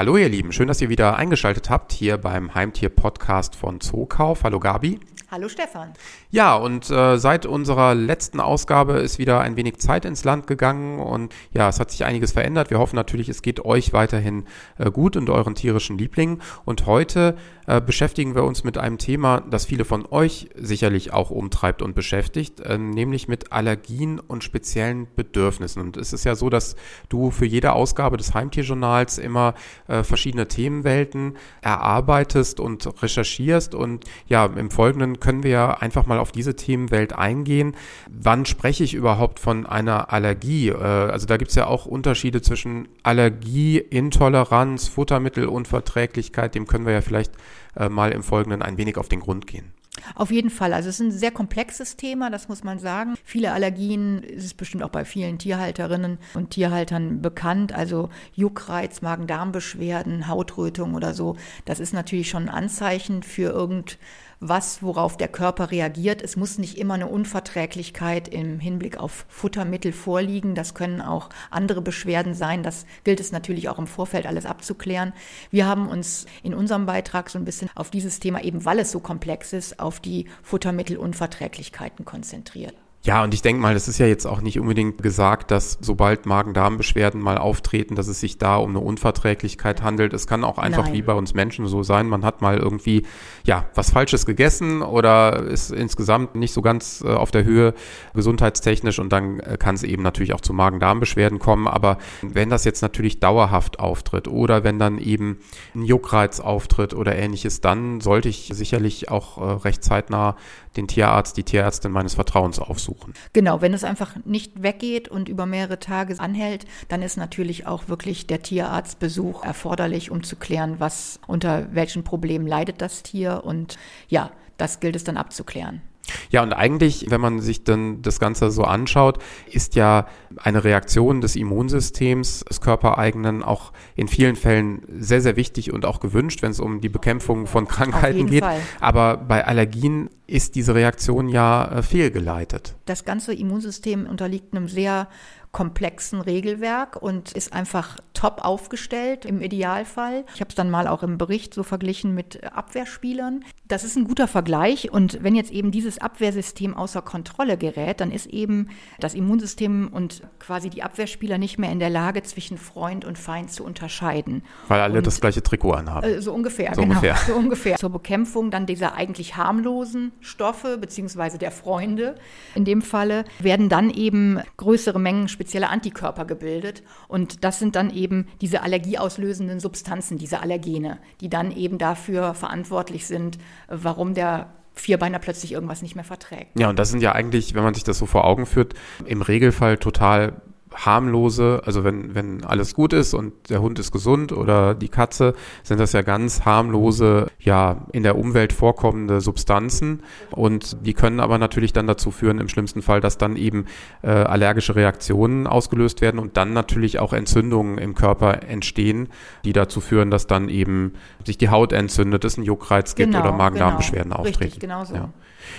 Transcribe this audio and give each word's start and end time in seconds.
Hallo 0.00 0.16
ihr 0.16 0.30
Lieben, 0.30 0.50
schön, 0.50 0.66
dass 0.66 0.80
ihr 0.80 0.88
wieder 0.88 1.16
eingeschaltet 1.16 1.68
habt 1.68 1.92
hier 1.92 2.16
beim 2.16 2.54
Heimtier-Podcast 2.54 3.54
von 3.54 3.82
Zookauf. 3.82 4.44
Hallo 4.44 4.58
Gabi. 4.58 4.98
Hallo 5.32 5.48
Stefan. 5.48 5.92
Ja, 6.32 6.56
und 6.56 6.90
äh, 6.90 7.16
seit 7.16 7.46
unserer 7.46 7.94
letzten 7.94 8.40
Ausgabe 8.40 8.94
ist 8.94 9.20
wieder 9.20 9.40
ein 9.40 9.54
wenig 9.54 9.78
Zeit 9.78 10.04
ins 10.04 10.24
Land 10.24 10.48
gegangen 10.48 10.98
und 10.98 11.32
ja, 11.52 11.68
es 11.68 11.78
hat 11.78 11.92
sich 11.92 12.04
einiges 12.04 12.32
verändert. 12.32 12.70
Wir 12.70 12.80
hoffen 12.80 12.96
natürlich, 12.96 13.28
es 13.28 13.40
geht 13.40 13.64
euch 13.64 13.92
weiterhin 13.92 14.46
äh, 14.78 14.90
gut 14.90 15.16
und 15.16 15.30
euren 15.30 15.54
tierischen 15.54 15.96
Lieblingen. 15.98 16.42
Und 16.64 16.86
heute 16.86 17.36
äh, 17.68 17.80
beschäftigen 17.80 18.34
wir 18.34 18.42
uns 18.42 18.64
mit 18.64 18.76
einem 18.76 18.98
Thema, 18.98 19.42
das 19.48 19.66
viele 19.66 19.84
von 19.84 20.04
euch 20.10 20.50
sicherlich 20.56 21.12
auch 21.12 21.30
umtreibt 21.30 21.82
und 21.82 21.94
beschäftigt, 21.94 22.58
äh, 22.58 22.76
nämlich 22.76 23.28
mit 23.28 23.52
Allergien 23.52 24.18
und 24.18 24.42
speziellen 24.42 25.06
Bedürfnissen. 25.14 25.80
Und 25.80 25.96
es 25.96 26.12
ist 26.12 26.24
ja 26.24 26.34
so, 26.34 26.50
dass 26.50 26.74
du 27.08 27.30
für 27.30 27.46
jede 27.46 27.74
Ausgabe 27.74 28.16
des 28.16 28.34
Heimtierjournals 28.34 29.18
immer 29.18 29.54
äh, 29.86 30.02
verschiedene 30.02 30.48
Themenwelten 30.48 31.36
erarbeitest 31.60 32.58
und 32.58 33.00
recherchierst. 33.00 33.76
Und 33.76 34.04
ja, 34.26 34.46
im 34.46 34.72
Folgenden 34.72 35.19
können 35.20 35.42
wir 35.42 35.50
ja 35.50 35.70
einfach 35.74 36.06
mal 36.06 36.18
auf 36.18 36.32
diese 36.32 36.56
Themenwelt 36.56 37.12
eingehen. 37.12 37.76
Wann 38.10 38.46
spreche 38.46 38.84
ich 38.84 38.94
überhaupt 38.94 39.38
von 39.38 39.66
einer 39.66 40.12
Allergie? 40.12 40.68
Äh, 40.68 40.74
also 40.74 41.26
da 41.26 41.36
gibt 41.36 41.50
es 41.50 41.56
ja 41.56 41.66
auch 41.66 41.86
Unterschiede 41.86 42.42
zwischen 42.42 42.88
Allergie, 43.02 43.78
Intoleranz, 43.78 44.88
Futtermittelunverträglichkeit. 44.88 46.54
Dem 46.54 46.66
können 46.66 46.86
wir 46.86 46.92
ja 46.92 47.00
vielleicht 47.00 47.32
äh, 47.76 47.88
mal 47.88 48.12
im 48.12 48.22
Folgenden 48.22 48.62
ein 48.62 48.78
wenig 48.78 48.96
auf 48.96 49.08
den 49.08 49.20
Grund 49.20 49.46
gehen. 49.46 49.72
Auf 50.14 50.30
jeden 50.30 50.50
Fall. 50.50 50.72
Also 50.72 50.88
es 50.88 51.00
ist 51.00 51.06
ein 51.06 51.12
sehr 51.12 51.30
komplexes 51.30 51.96
Thema, 51.96 52.30
das 52.30 52.48
muss 52.48 52.64
man 52.64 52.78
sagen. 52.78 53.14
Viele 53.24 53.52
Allergien 53.52 54.22
ist 54.22 54.44
es 54.44 54.54
bestimmt 54.54 54.82
auch 54.82 54.90
bei 54.90 55.04
vielen 55.04 55.38
Tierhalterinnen 55.38 56.18
und 56.34 56.50
Tierhaltern 56.50 57.20
bekannt. 57.22 57.72
Also 57.72 58.08
Juckreiz, 58.34 59.02
Magen-Darm-Beschwerden, 59.02 60.28
Hautrötung 60.28 60.94
oder 60.94 61.14
so. 61.14 61.36
Das 61.64 61.80
ist 61.80 61.92
natürlich 61.92 62.30
schon 62.30 62.44
ein 62.44 62.54
Anzeichen 62.54 63.22
für 63.22 63.50
irgend 63.50 63.98
was, 64.40 64.82
worauf 64.82 65.16
der 65.16 65.28
Körper 65.28 65.70
reagiert. 65.70 66.22
Es 66.22 66.36
muss 66.36 66.58
nicht 66.58 66.78
immer 66.78 66.94
eine 66.94 67.06
Unverträglichkeit 67.06 68.26
im 68.28 68.58
Hinblick 68.58 68.96
auf 68.96 69.26
Futtermittel 69.28 69.92
vorliegen. 69.92 70.54
Das 70.54 70.74
können 70.74 71.02
auch 71.02 71.28
andere 71.50 71.82
Beschwerden 71.82 72.34
sein. 72.34 72.62
Das 72.62 72.86
gilt 73.04 73.20
es 73.20 73.32
natürlich 73.32 73.68
auch 73.68 73.78
im 73.78 73.86
Vorfeld 73.86 74.26
alles 74.26 74.46
abzuklären. 74.46 75.12
Wir 75.50 75.66
haben 75.66 75.88
uns 75.88 76.26
in 76.42 76.54
unserem 76.54 76.86
Beitrag 76.86 77.28
so 77.28 77.38
ein 77.38 77.44
bisschen 77.44 77.70
auf 77.74 77.90
dieses 77.90 78.18
Thema, 78.18 78.42
eben 78.42 78.64
weil 78.64 78.78
es 78.78 78.90
so 78.90 79.00
komplex 79.00 79.52
ist, 79.52 79.78
auf 79.78 80.00
die 80.00 80.26
Futtermittelunverträglichkeiten 80.42 82.04
konzentriert. 82.04 82.74
Ja, 83.02 83.24
und 83.24 83.32
ich 83.32 83.40
denke 83.40 83.62
mal, 83.62 83.72
das 83.72 83.88
ist 83.88 83.96
ja 83.96 84.06
jetzt 84.06 84.26
auch 84.26 84.42
nicht 84.42 84.60
unbedingt 84.60 85.02
gesagt, 85.02 85.50
dass 85.50 85.78
sobald 85.80 86.26
Magen-Darm-Beschwerden 86.26 87.18
mal 87.18 87.38
auftreten, 87.38 87.94
dass 87.94 88.08
es 88.08 88.20
sich 88.20 88.36
da 88.36 88.56
um 88.56 88.70
eine 88.70 88.80
Unverträglichkeit 88.80 89.82
handelt. 89.82 90.12
Es 90.12 90.26
kann 90.26 90.44
auch 90.44 90.58
einfach 90.58 90.84
Nein. 90.84 90.92
wie 90.92 91.02
bei 91.02 91.14
uns 91.14 91.32
Menschen 91.32 91.66
so 91.66 91.82
sein, 91.82 92.08
man 92.08 92.26
hat 92.26 92.42
mal 92.42 92.58
irgendwie, 92.58 93.06
ja, 93.42 93.64
was 93.74 93.90
Falsches 93.90 94.26
gegessen 94.26 94.82
oder 94.82 95.44
ist 95.44 95.72
insgesamt 95.72 96.34
nicht 96.34 96.52
so 96.52 96.60
ganz 96.60 97.02
äh, 97.02 97.08
auf 97.08 97.30
der 97.30 97.44
Höhe 97.44 97.72
gesundheitstechnisch 98.12 98.98
und 98.98 99.10
dann 99.14 99.40
äh, 99.40 99.56
kann 99.58 99.76
es 99.76 99.82
eben 99.82 100.02
natürlich 100.02 100.34
auch 100.34 100.42
zu 100.42 100.52
Magen-Darm-Beschwerden 100.52 101.38
kommen. 101.38 101.68
Aber 101.68 101.96
wenn 102.20 102.50
das 102.50 102.66
jetzt 102.66 102.82
natürlich 102.82 103.18
dauerhaft 103.18 103.80
auftritt 103.80 104.28
oder 104.28 104.62
wenn 104.62 104.78
dann 104.78 104.98
eben 104.98 105.38
ein 105.74 105.84
Juckreiz 105.84 106.38
auftritt 106.38 106.92
oder 106.92 107.16
ähnliches, 107.16 107.62
dann 107.62 108.02
sollte 108.02 108.28
ich 108.28 108.50
sicherlich 108.52 109.10
auch 109.10 109.38
äh, 109.38 109.52
recht 109.62 109.82
zeitnah 109.82 110.36
den 110.76 110.88
Tierarzt, 110.88 111.36
die 111.36 111.42
Tierärztin 111.42 111.90
meines 111.92 112.14
Vertrauens 112.14 112.58
aufsuchen. 112.58 113.14
Genau, 113.32 113.60
wenn 113.60 113.74
es 113.74 113.84
einfach 113.84 114.16
nicht 114.24 114.62
weggeht 114.62 115.08
und 115.08 115.28
über 115.28 115.46
mehrere 115.46 115.78
Tage 115.78 116.18
anhält, 116.18 116.64
dann 116.88 117.02
ist 117.02 117.16
natürlich 117.16 117.66
auch 117.66 117.88
wirklich 117.88 118.26
der 118.26 118.42
Tierarztbesuch 118.42 119.44
erforderlich, 119.44 120.10
um 120.10 120.22
zu 120.22 120.36
klären, 120.36 120.76
was 120.78 121.20
unter 121.26 121.74
welchen 121.74 122.04
Problemen 122.04 122.46
leidet 122.46 122.80
das 122.80 123.02
Tier 123.02 123.42
und 123.44 123.78
ja, 124.08 124.30
das 124.56 124.80
gilt 124.80 124.96
es 124.96 125.04
dann 125.04 125.16
abzuklären. 125.16 125.82
Ja, 126.30 126.42
und 126.42 126.52
eigentlich, 126.52 127.06
wenn 127.08 127.20
man 127.20 127.40
sich 127.40 127.64
dann 127.64 128.02
das 128.02 128.20
Ganze 128.20 128.50
so 128.50 128.64
anschaut, 128.64 129.18
ist 129.50 129.74
ja 129.74 130.06
eine 130.36 130.64
Reaktion 130.64 131.20
des 131.20 131.36
Immunsystems, 131.36 132.44
des 132.48 132.60
körpereigenen, 132.60 133.42
auch 133.42 133.72
in 133.96 134.08
vielen 134.08 134.36
Fällen 134.36 134.82
sehr, 134.98 135.20
sehr 135.20 135.36
wichtig 135.36 135.72
und 135.72 135.84
auch 135.84 136.00
gewünscht, 136.00 136.42
wenn 136.42 136.52
es 136.52 136.60
um 136.60 136.80
die 136.80 136.88
Bekämpfung 136.88 137.46
von 137.46 137.66
Krankheiten 137.66 138.26
geht. 138.26 138.44
Fall. 138.44 138.60
Aber 138.80 139.16
bei 139.16 139.46
Allergien 139.46 140.10
ist 140.26 140.54
diese 140.54 140.74
Reaktion 140.74 141.28
ja 141.28 141.64
äh, 141.66 141.82
fehlgeleitet. 141.82 142.76
Das 142.86 143.04
ganze 143.04 143.34
Immunsystem 143.34 144.06
unterliegt 144.06 144.54
einem 144.54 144.68
sehr 144.68 145.08
komplexen 145.52 146.20
Regelwerk 146.20 146.96
und 147.00 147.32
ist 147.32 147.52
einfach 147.52 147.98
top 148.14 148.44
aufgestellt 148.44 149.24
im 149.24 149.40
Idealfall. 149.40 150.24
Ich 150.34 150.40
habe 150.40 150.50
es 150.50 150.54
dann 150.54 150.70
mal 150.70 150.86
auch 150.86 151.02
im 151.02 151.18
Bericht 151.18 151.54
so 151.54 151.62
verglichen 151.62 152.14
mit 152.14 152.44
Abwehrspielern. 152.44 153.44
Das 153.66 153.82
ist 153.82 153.96
ein 153.96 154.04
guter 154.04 154.28
Vergleich 154.28 154.92
und 154.92 155.22
wenn 155.22 155.34
jetzt 155.34 155.50
eben 155.50 155.70
dieses 155.70 155.98
Abwehrsystem 155.98 156.76
außer 156.76 157.02
Kontrolle 157.02 157.56
gerät, 157.56 158.00
dann 158.00 158.12
ist 158.12 158.26
eben 158.26 158.68
das 159.00 159.14
Immunsystem 159.14 159.88
und 159.92 160.22
quasi 160.38 160.70
die 160.70 160.82
Abwehrspieler 160.82 161.38
nicht 161.38 161.58
mehr 161.58 161.72
in 161.72 161.78
der 161.78 161.90
Lage, 161.90 162.22
zwischen 162.22 162.58
Freund 162.58 163.04
und 163.04 163.18
Feind 163.18 163.50
zu 163.50 163.64
unterscheiden. 163.64 164.42
Weil 164.68 164.80
alle 164.80 164.98
und, 164.98 165.06
das 165.06 165.20
gleiche 165.20 165.42
Trikot 165.42 165.72
anhaben. 165.72 166.06
Äh, 166.06 166.22
so 166.22 166.32
ungefähr, 166.32 166.74
so 166.74 166.82
genau. 166.82 166.94
Ungefähr. 166.96 167.16
So 167.26 167.34
ungefähr. 167.34 167.76
Zur 167.76 167.90
Bekämpfung 167.90 168.50
dann 168.50 168.66
dieser 168.66 168.94
eigentlich 168.94 169.36
harmlosen 169.36 170.12
Stoffe 170.20 170.78
beziehungsweise 170.78 171.38
der 171.38 171.50
Freunde 171.50 172.16
in 172.54 172.64
dem 172.64 172.82
Falle 172.82 173.24
werden 173.38 173.68
dann 173.68 173.90
eben 173.90 174.40
größere 174.56 174.98
Mengen 174.98 175.28
spezielle 175.40 175.70
Antikörper 175.70 176.26
gebildet. 176.26 176.82
Und 177.08 177.44
das 177.44 177.58
sind 177.58 177.74
dann 177.74 177.88
eben 177.88 178.26
diese 178.42 178.62
allergieauslösenden 178.62 179.58
Substanzen, 179.58 180.18
diese 180.18 180.40
Allergene, 180.40 180.98
die 181.22 181.30
dann 181.30 181.50
eben 181.50 181.78
dafür 181.78 182.34
verantwortlich 182.34 183.06
sind, 183.06 183.38
warum 183.66 184.12
der 184.12 184.50
Vierbeiner 184.74 185.18
plötzlich 185.18 185.52
irgendwas 185.52 185.80
nicht 185.80 185.94
mehr 185.94 186.04
verträgt. 186.04 186.58
Ja, 186.58 186.68
und 186.68 186.78
das 186.78 186.90
sind 186.90 187.02
ja 187.02 187.12
eigentlich, 187.12 187.54
wenn 187.54 187.62
man 187.62 187.72
sich 187.72 187.84
das 187.84 187.96
so 187.96 188.04
vor 188.04 188.24
Augen 188.24 188.44
führt, 188.44 188.74
im 189.06 189.22
Regelfall 189.22 189.78
total 189.78 190.42
harmlose, 190.74 191.62
also 191.64 191.84
wenn, 191.84 192.14
wenn 192.14 192.44
alles 192.44 192.74
gut 192.74 192.92
ist 192.92 193.14
und 193.14 193.32
der 193.50 193.60
Hund 193.60 193.78
ist 193.78 193.92
gesund 193.92 194.32
oder 194.32 194.74
die 194.74 194.88
Katze, 194.88 195.34
sind 195.62 195.80
das 195.80 195.92
ja 195.92 196.02
ganz 196.02 196.44
harmlose, 196.44 197.26
ja, 197.38 197.86
in 197.92 198.02
der 198.02 198.16
Umwelt 198.16 198.52
vorkommende 198.52 199.20
Substanzen. 199.20 200.02
Und 200.30 200.76
die 200.86 200.94
können 200.94 201.20
aber 201.20 201.38
natürlich 201.38 201.72
dann 201.72 201.86
dazu 201.86 202.10
führen, 202.10 202.38
im 202.38 202.48
schlimmsten 202.48 202.82
Fall, 202.82 203.00
dass 203.00 203.18
dann 203.18 203.36
eben 203.36 203.66
äh, 204.02 204.10
allergische 204.10 204.76
Reaktionen 204.76 205.46
ausgelöst 205.46 206.00
werden 206.00 206.18
und 206.18 206.36
dann 206.36 206.52
natürlich 206.52 206.98
auch 206.98 207.12
Entzündungen 207.12 207.78
im 207.78 207.94
Körper 207.94 208.42
entstehen, 208.42 209.08
die 209.44 209.52
dazu 209.52 209.80
führen, 209.80 210.10
dass 210.10 210.26
dann 210.26 210.48
eben 210.48 210.94
sich 211.24 211.38
die 211.38 211.48
Haut 211.48 211.72
entzündet, 211.72 212.24
es 212.24 212.36
einen 212.36 212.46
Juckreiz 212.46 212.94
gibt 212.94 213.12
genau, 213.12 213.24
oder 213.24 213.32
Magen-Darm-Beschwerden 213.32 214.10
genau. 214.10 214.22
auftreten. 214.22 214.44
Richtig, 214.44 214.60
genau 214.60 214.84
so. 214.84 214.94
Ja. 214.94 215.10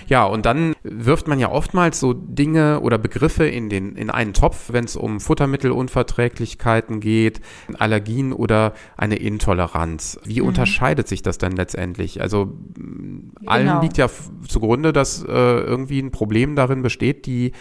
Ja, 0.07 0.25
und 0.25 0.45
dann 0.45 0.73
wirft 0.83 1.27
man 1.27 1.39
ja 1.39 1.51
oftmals 1.51 1.99
so 1.99 2.13
Dinge 2.13 2.81
oder 2.81 2.97
Begriffe 2.97 3.45
in, 3.45 3.69
den, 3.69 3.95
in 3.95 4.09
einen 4.09 4.33
Topf, 4.33 4.71
wenn 4.71 4.85
es 4.85 4.95
um 4.95 5.19
Futtermittelunverträglichkeiten 5.19 6.99
geht, 6.99 7.41
Allergien 7.77 8.33
oder 8.33 8.73
eine 8.97 9.15
Intoleranz. 9.15 10.19
Wie 10.25 10.41
mhm. 10.41 10.47
unterscheidet 10.47 11.07
sich 11.07 11.21
das 11.21 11.37
denn 11.37 11.53
letztendlich? 11.53 12.21
Also 12.21 12.57
genau. 12.73 13.31
allen 13.45 13.81
liegt 13.81 13.97
ja 13.97 14.09
zugrunde, 14.47 14.93
dass 14.93 15.23
äh, 15.23 15.27
irgendwie 15.27 15.99
ein 15.99 16.11
Problem 16.11 16.55
darin 16.55 16.81
besteht, 16.81 17.25
die 17.25 17.53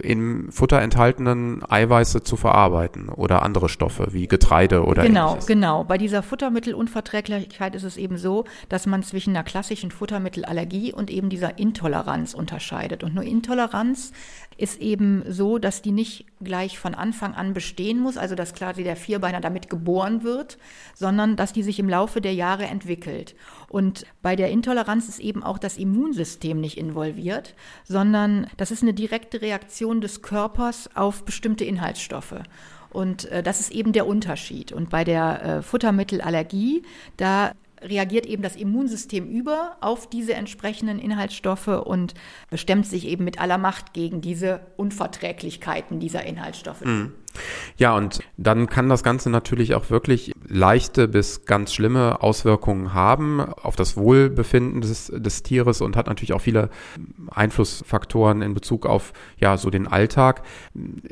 im 0.00 0.50
Futter 0.52 0.80
enthaltenen 0.80 1.62
Eiweiße 1.68 2.22
zu 2.22 2.36
verarbeiten 2.36 3.08
oder 3.08 3.42
andere 3.42 3.68
Stoffe 3.68 4.08
wie 4.12 4.28
Getreide 4.28 4.84
oder 4.84 5.02
Genau, 5.02 5.30
ähnliches. 5.30 5.46
genau. 5.46 5.84
Bei 5.84 5.98
dieser 5.98 6.22
Futtermittelunverträglichkeit 6.22 7.74
ist 7.74 7.82
es 7.82 7.96
eben 7.96 8.16
so, 8.16 8.44
dass 8.68 8.86
man 8.86 9.02
zwischen 9.02 9.30
einer 9.30 9.44
klassischen 9.44 9.90
Futtermittelallergie 9.90 10.92
und 10.92 11.10
eben 11.10 11.28
dieser 11.30 11.58
Intoleranz 11.58 12.34
unterscheidet. 12.34 13.02
Und 13.02 13.14
nur 13.14 13.24
Intoleranz 13.24 14.12
ist 14.56 14.80
eben 14.80 15.24
so, 15.28 15.58
dass 15.58 15.82
die 15.82 15.92
nicht 15.92 16.26
gleich 16.40 16.78
von 16.78 16.94
Anfang 16.94 17.34
an 17.34 17.52
bestehen 17.54 17.98
muss, 17.98 18.16
also 18.16 18.34
dass 18.34 18.54
quasi 18.54 18.84
der 18.84 18.96
Vierbeiner 18.96 19.40
damit 19.40 19.68
geboren 19.68 20.22
wird, 20.22 20.58
sondern 20.94 21.36
dass 21.36 21.52
die 21.52 21.62
sich 21.62 21.78
im 21.78 21.88
Laufe 21.88 22.20
der 22.20 22.34
Jahre 22.34 22.64
entwickelt. 22.66 23.34
Und 23.72 24.04
bei 24.20 24.36
der 24.36 24.50
Intoleranz 24.50 25.08
ist 25.08 25.18
eben 25.18 25.42
auch 25.42 25.56
das 25.56 25.78
Immunsystem 25.78 26.60
nicht 26.60 26.76
involviert, 26.76 27.54
sondern 27.84 28.46
das 28.58 28.70
ist 28.70 28.82
eine 28.82 28.92
direkte 28.92 29.40
Reaktion 29.40 30.02
des 30.02 30.20
Körpers 30.20 30.90
auf 30.94 31.24
bestimmte 31.24 31.64
Inhaltsstoffe. 31.64 32.34
Und 32.90 33.24
äh, 33.30 33.42
das 33.42 33.60
ist 33.60 33.72
eben 33.72 33.92
der 33.92 34.06
Unterschied. 34.06 34.72
Und 34.72 34.90
bei 34.90 35.04
der 35.04 35.42
äh, 35.42 35.62
Futtermittelallergie, 35.62 36.82
da 37.16 37.52
reagiert 37.80 38.26
eben 38.26 38.42
das 38.42 38.56
Immunsystem 38.56 39.26
über 39.26 39.78
auf 39.80 40.06
diese 40.06 40.34
entsprechenden 40.34 40.98
Inhaltsstoffe 40.98 41.68
und 41.68 42.12
bestemmt 42.50 42.86
sich 42.86 43.06
eben 43.06 43.24
mit 43.24 43.40
aller 43.40 43.56
Macht 43.56 43.94
gegen 43.94 44.20
diese 44.20 44.60
Unverträglichkeiten 44.76 45.98
dieser 45.98 46.24
Inhaltsstoffe. 46.24 46.84
Mhm. 46.84 47.14
Ja, 47.76 47.96
und 47.96 48.20
dann 48.36 48.68
kann 48.68 48.88
das 48.88 49.02
Ganze 49.02 49.30
natürlich 49.30 49.74
auch 49.74 49.90
wirklich 49.90 50.32
leichte 50.46 51.08
bis 51.08 51.44
ganz 51.44 51.72
schlimme 51.72 52.22
Auswirkungen 52.22 52.94
haben 52.94 53.40
auf 53.40 53.76
das 53.76 53.96
Wohlbefinden 53.96 54.80
des, 54.80 55.12
des 55.14 55.42
Tieres 55.42 55.80
und 55.80 55.96
hat 55.96 56.06
natürlich 56.06 56.32
auch 56.32 56.40
viele 56.40 56.70
Einflussfaktoren 57.30 58.42
in 58.42 58.54
Bezug 58.54 58.86
auf 58.86 59.12
ja 59.38 59.56
so 59.56 59.70
den 59.70 59.86
Alltag. 59.86 60.42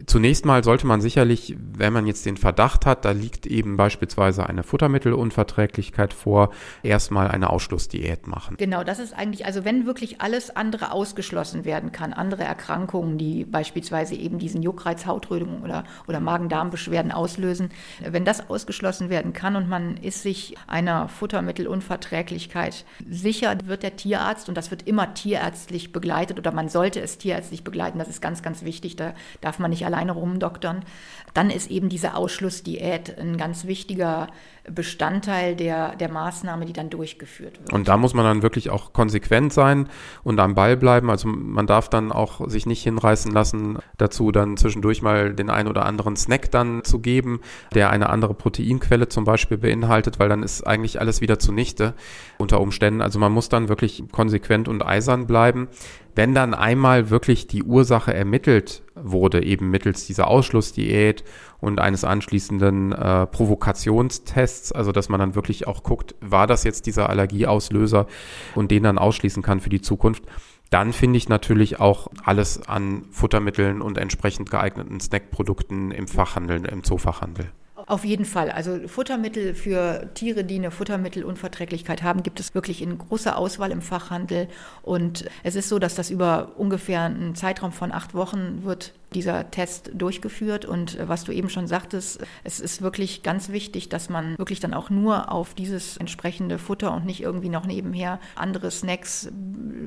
Zunächst 0.07 0.45
mal 0.45 0.63
sollte 0.65 0.87
man 0.87 1.01
sicherlich, 1.01 1.57
wenn 1.59 1.93
man 1.93 2.07
jetzt 2.07 2.27
den 2.27 2.37
Verdacht 2.37 2.87
hat, 2.87 3.05
da 3.05 3.13
liegt 3.13 3.47
eben 3.47 3.77
beispielsweise 3.77 4.47
eine 4.47 4.63
Futtermittelunverträglichkeit 4.63 6.13
vor, 6.13 6.51
erstmal 6.83 7.29
eine 7.29 7.51
Ausschlussdiät 7.51 8.27
machen. 8.27 8.57
Genau, 8.59 8.85
das 8.85 8.99
ist 8.99 9.15
eigentlich, 9.15 9.47
also 9.47 9.65
wenn 9.65 9.87
wirklich 9.87 10.21
alles 10.21 10.55
andere 10.55 10.93
ausgeschlossen 10.93 11.65
werden 11.65 11.93
kann, 11.93 12.13
andere 12.13 12.45
Erkrankungen, 12.45 13.19
die 13.19 13.45
beispielsweise 13.45 14.15
eben 14.15 14.39
diesen 14.39 14.63
Juckreiz, 14.63 15.07
Hautrötung 15.07 15.63
oder, 15.63 15.85
oder 16.11 16.21
Magen-Darm-Beschwerden 16.21 17.13
auslösen, 17.13 17.71
wenn 18.05 18.27
das 18.27 18.51
ausgeschlossen 18.51 19.09
werden 19.09 19.33
kann 19.33 19.57
und 19.57 19.69
man 19.69 19.97
ist 19.97 20.23
sich 20.23 20.57
einer 20.67 21.09
Futtermittelunverträglichkeit 21.09 22.85
sicher, 23.09 23.57
wird 23.65 23.83
der 23.83 23.97
Tierarzt, 23.97 24.49
und 24.49 24.57
das 24.57 24.71
wird 24.71 24.87
immer 24.87 25.15
tierärztlich 25.15 25.93
begleitet 25.93 26.39
oder 26.39 26.53
man 26.53 26.69
sollte 26.69 27.01
es 27.01 27.17
tierärztlich 27.17 27.65
begleiten, 27.65 27.99
das 27.99 28.09
ist 28.09 28.21
ganz, 28.21 28.43
ganz 28.43 28.63
wichtig, 28.65 28.97
da 28.97 29.15
darf 29.41 29.59
man 29.59 29.71
nicht 29.71 29.87
alleine 29.87 30.13
rumdoktern, 30.13 30.85
dann 31.33 31.51
ist 31.51 31.71
eben 31.71 31.89
diese 31.89 32.15
Ausschlussdiät 32.15 33.19
ein 33.19 33.39
ganz 33.39 33.65
wichtiger 33.65 34.29
Bestandteil 34.73 35.57
der, 35.57 35.97
der 35.97 36.11
Maßnahme, 36.11 36.67
die 36.67 36.73
dann 36.73 36.91
durchgeführt 36.91 37.61
wird. 37.61 37.73
Und 37.73 37.89
da 37.89 37.97
muss 37.97 38.15
man 38.15 38.25
dann 38.25 38.43
wirklich 38.43 38.71
auch 38.71 38.93
konsequent 38.93 39.53
sein 39.53 39.89
und 40.23 40.39
am 40.41 40.55
Ball 40.55 40.77
bleiben. 40.77 41.11
Also 41.11 41.29
man 41.29 41.67
darf 41.67 41.89
dann 41.89 42.13
auch 42.13 42.49
sich 42.49 42.67
nicht 42.67 42.83
hinreißen 42.83 43.33
lassen, 43.33 43.79
dazu 43.99 44.33
dann 44.33 44.57
zwischendurch 44.57 45.03
mal 45.03 45.35
den 45.35 45.51
einen 45.51 45.69
oder 45.69 45.87
anderen 45.87 46.17
Snack 46.17 46.51
dann 46.51 46.85
zu 46.85 47.01
geben, 47.01 47.41
der 47.75 47.91
eine 47.91 48.11
andere 48.11 48.35
Proteinquelle 48.35 49.09
zum 49.09 49.25
Beispiel 49.25 49.59
beinhaltet, 49.59 50.19
weil 50.19 50.29
dann 50.29 50.43
ist 50.43 50.67
eigentlich 50.67 51.01
alles 51.01 51.21
wieder 51.21 51.39
zunichte 51.39 51.95
unter 52.39 52.61
Umständen. 52.61 53.01
Also 53.01 53.19
man 53.19 53.33
muss 53.33 53.49
dann 53.49 53.69
wirklich 53.69 54.05
konsequent 54.13 54.69
und 54.69 54.85
eisern 54.85 55.27
bleiben. 55.27 55.69
Wenn 56.15 56.35
dann 56.35 56.55
einmal 56.55 57.11
wirklich 57.11 57.47
die 57.47 57.63
Ursache 57.63 58.13
ermittelt 58.13 58.83
wurde, 58.95 59.45
eben 59.45 59.71
mittels 59.71 60.07
dieser 60.07 60.29
Ausschlussdiät 60.29 61.25
und 61.61 61.81
eines 61.81 62.05
anschließenden 62.05 62.93
äh, 62.93 63.27
Provokationstests, 63.27 64.73
also 64.73 64.93
dass 64.93 65.09
man 65.09 65.21
dann 65.21 65.35
wirklich 65.35 65.67
auch 65.67 65.83
guckt, 65.83 66.15
war 66.21 66.47
das 66.47 66.65
jetzt 66.65 66.87
dieser 66.87 67.09
Allergieauslöser 67.09 68.07
und 68.55 68.71
den 68.71 68.83
dann 68.83 68.99
ausschließen 68.99 69.43
kann 69.43 69.61
für 69.61 69.71
die 69.71 69.81
Zukunft, 69.81 70.25
dann 70.71 70.93
finde 70.93 71.17
ich 71.17 71.29
natürlich 71.29 71.81
auch 71.81 72.09
alles 72.25 72.67
an 72.69 73.05
Futtermitteln 73.11 73.83
und 73.83 73.99
entsprechend 73.99 74.51
geeigneten 74.51 75.01
Snackprodukten 75.01 75.91
im 75.91 76.07
Fachhandel, 76.07 76.65
im 76.67 76.85
Zoofachhandel. 76.85 77.51
Auf 77.91 78.05
jeden 78.05 78.25
Fall. 78.25 78.53
Also 78.53 78.87
Futtermittel 78.87 79.53
für 79.53 80.11
Tiere, 80.15 80.45
die 80.45 80.55
eine 80.55 80.71
Futtermittelunverträglichkeit 80.71 82.05
haben, 82.05 82.23
gibt 82.23 82.39
es 82.39 82.55
wirklich 82.55 82.83
in 82.83 82.97
großer 82.97 83.37
Auswahl 83.37 83.73
im 83.73 83.83
Fachhandel. 83.83 84.47
Und 84.83 85.25
es 85.43 85.57
ist 85.57 85.69
so, 85.69 85.81
dass 85.81 85.97
das 85.97 86.09
über 86.09 86.53
ungefähr 86.57 87.03
einen 87.03 87.35
Zeitraum 87.35 87.73
von 87.73 87.91
acht 87.91 88.15
Wochen 88.15 88.63
wird 88.63 88.93
dieser 89.15 89.51
Test 89.51 89.91
durchgeführt. 89.95 90.65
Und 90.65 90.99
was 91.03 91.25
du 91.25 91.33
eben 91.33 91.51
schon 91.51 91.67
sagtest, 91.67 92.25
es 92.45 92.61
ist 92.61 92.81
wirklich 92.81 93.25
ganz 93.25 93.49
wichtig, 93.49 93.89
dass 93.89 94.09
man 94.09 94.39
wirklich 94.39 94.61
dann 94.61 94.73
auch 94.73 94.89
nur 94.89 95.33
auf 95.33 95.55
dieses 95.55 95.97
entsprechende 95.97 96.59
Futter 96.59 96.95
und 96.95 97.07
nicht 97.07 97.21
irgendwie 97.21 97.49
noch 97.49 97.67
nebenher 97.67 98.21
andere 98.37 98.71
Snacks, 98.71 99.29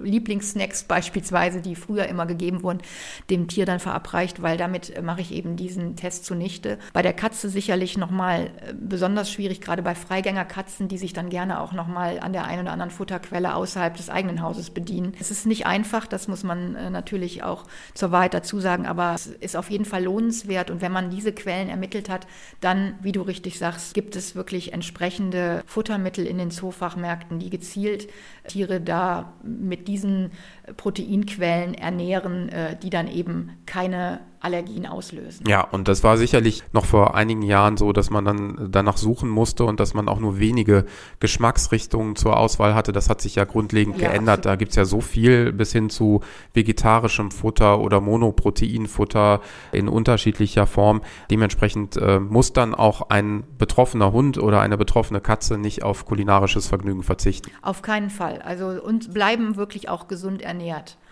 Lieblingssnacks 0.04 0.84
beispielsweise, 0.84 1.62
die 1.62 1.76
früher 1.76 2.08
immer 2.08 2.26
gegeben 2.26 2.64
wurden, 2.64 2.82
dem 3.30 3.48
Tier 3.48 3.66
dann 3.66 3.80
verabreicht, 3.80 4.42
weil 4.42 4.58
damit 4.58 5.02
mache 5.02 5.22
ich 5.22 5.32
eben 5.32 5.56
diesen 5.56 5.96
Test 5.96 6.26
zunichte. 6.26 6.78
Bei 6.92 7.02
der 7.02 7.14
Katze 7.14 7.48
sicherlich 7.48 7.93
nochmal 7.98 8.52
äh, 8.68 8.74
besonders 8.74 9.32
schwierig, 9.32 9.62
gerade 9.62 9.82
bei 9.82 9.96
Freigängerkatzen, 9.96 10.88
die 10.88 10.98
sich 10.98 11.14
dann 11.14 11.30
gerne 11.30 11.60
auch 11.60 11.74
nochmal 11.74 12.20
an 12.20 12.34
der 12.34 12.46
einen 12.46 12.64
oder 12.64 12.72
anderen 12.72 12.92
Futterquelle 12.92 13.56
außerhalb 13.56 13.96
des 13.96 14.10
eigenen 14.10 14.42
Hauses 14.42 14.70
bedienen. 14.70 15.14
Es 15.20 15.32
ist 15.32 15.46
nicht 15.46 15.66
einfach, 15.66 16.08
das 16.08 16.28
muss 16.28 16.44
man 16.44 16.74
natürlich 16.92 17.44
auch 17.44 17.66
zur 17.94 18.12
Wahrheit 18.12 18.34
dazu 18.34 18.60
sagen, 18.60 18.86
aber 18.86 19.14
es 19.14 19.28
ist 19.28 19.56
auf 19.56 19.70
jeden 19.70 19.86
Fall 19.86 20.04
lohnenswert. 20.04 20.70
Und 20.72 20.82
wenn 20.82 20.92
man 20.92 21.10
diese 21.10 21.34
Quellen 21.34 21.70
ermittelt 21.70 22.10
hat, 22.10 22.28
dann, 22.62 22.96
wie 23.02 23.12
du 23.12 23.22
richtig 23.22 23.60
sagst, 23.60 23.94
gibt 23.94 24.16
es 24.16 24.36
wirklich 24.36 24.74
entsprechende 24.74 25.64
Futtermittel 25.66 26.26
in 26.26 26.38
den 26.38 26.52
Zoofachmärkten, 26.52 27.40
die 27.40 27.50
gezielt 27.50 28.10
Tiere 28.48 28.82
da 28.82 29.34
mit 29.44 29.88
diesen 29.88 30.32
Proteinquellen 30.78 31.74
ernähren, 31.74 32.50
äh, 32.50 32.78
die 32.82 32.90
dann 32.90 33.08
eben 33.08 33.52
keine 33.66 34.22
Allergien 34.44 34.86
auslösen. 34.86 35.48
Ja, 35.48 35.62
und 35.62 35.88
das 35.88 36.04
war 36.04 36.18
sicherlich 36.18 36.64
noch 36.74 36.84
vor 36.84 37.16
einigen 37.16 37.44
Jahren 37.44 37.78
so, 37.78 37.94
dass 37.94 38.10
man 38.10 38.26
dann 38.26 38.68
danach 38.72 38.98
suchen 38.98 39.30
musste 39.30 39.64
und 39.64 39.80
dass 39.80 39.94
man 39.94 40.10
auch 40.10 40.20
nur 40.20 40.38
wenige 40.38 40.86
Geschmacksrichtungen 41.22 42.18
zur 42.18 42.38
Auswahl 42.38 42.76
hatte. 42.76 42.92
Das 42.92 43.10
hat 43.10 43.22
sich 43.22 43.36
ja 43.36 43.46
grundlegend 43.46 44.00
ja, 44.00 44.10
geändert. 44.10 44.40
Absolut. 44.40 44.46
Da 44.46 44.56
gibt's 44.58 44.76
ja 44.76 44.84
so 44.84 45.00
viel 45.00 45.54
bis 45.54 45.72
hin 45.72 45.90
zu 45.90 46.20
vegetarischem 46.54 47.32
Futter 47.32 47.80
oder 47.80 48.02
Monoproteinfutter 48.02 49.40
in 49.72 49.88
unterschiedlicher 49.88 50.68
Form. 50.68 51.02
Dementsprechend 51.32 51.96
äh, 51.96 52.20
muss 52.20 52.52
dann 52.52 52.76
auch 52.76 53.10
ein 53.10 53.46
betroffener 53.58 54.12
Hund 54.12 54.38
oder 54.38 54.60
eine 54.60 54.78
betroffene 54.78 55.22
Katze 55.22 55.58
nicht 55.58 55.84
auf 55.84 56.06
kulinarisches 56.06 56.68
Vergnügen 56.68 57.04
verzichten. 57.04 57.50
Auf 57.62 57.82
keinen 57.82 58.10
Fall. 58.10 58.42
Also 58.42 58.68
und 58.68 59.14
bleiben 59.14 59.56
wirklich 59.56 59.88
auch 59.88 60.10
gesund 60.10 60.42
ernährt. 60.42 60.53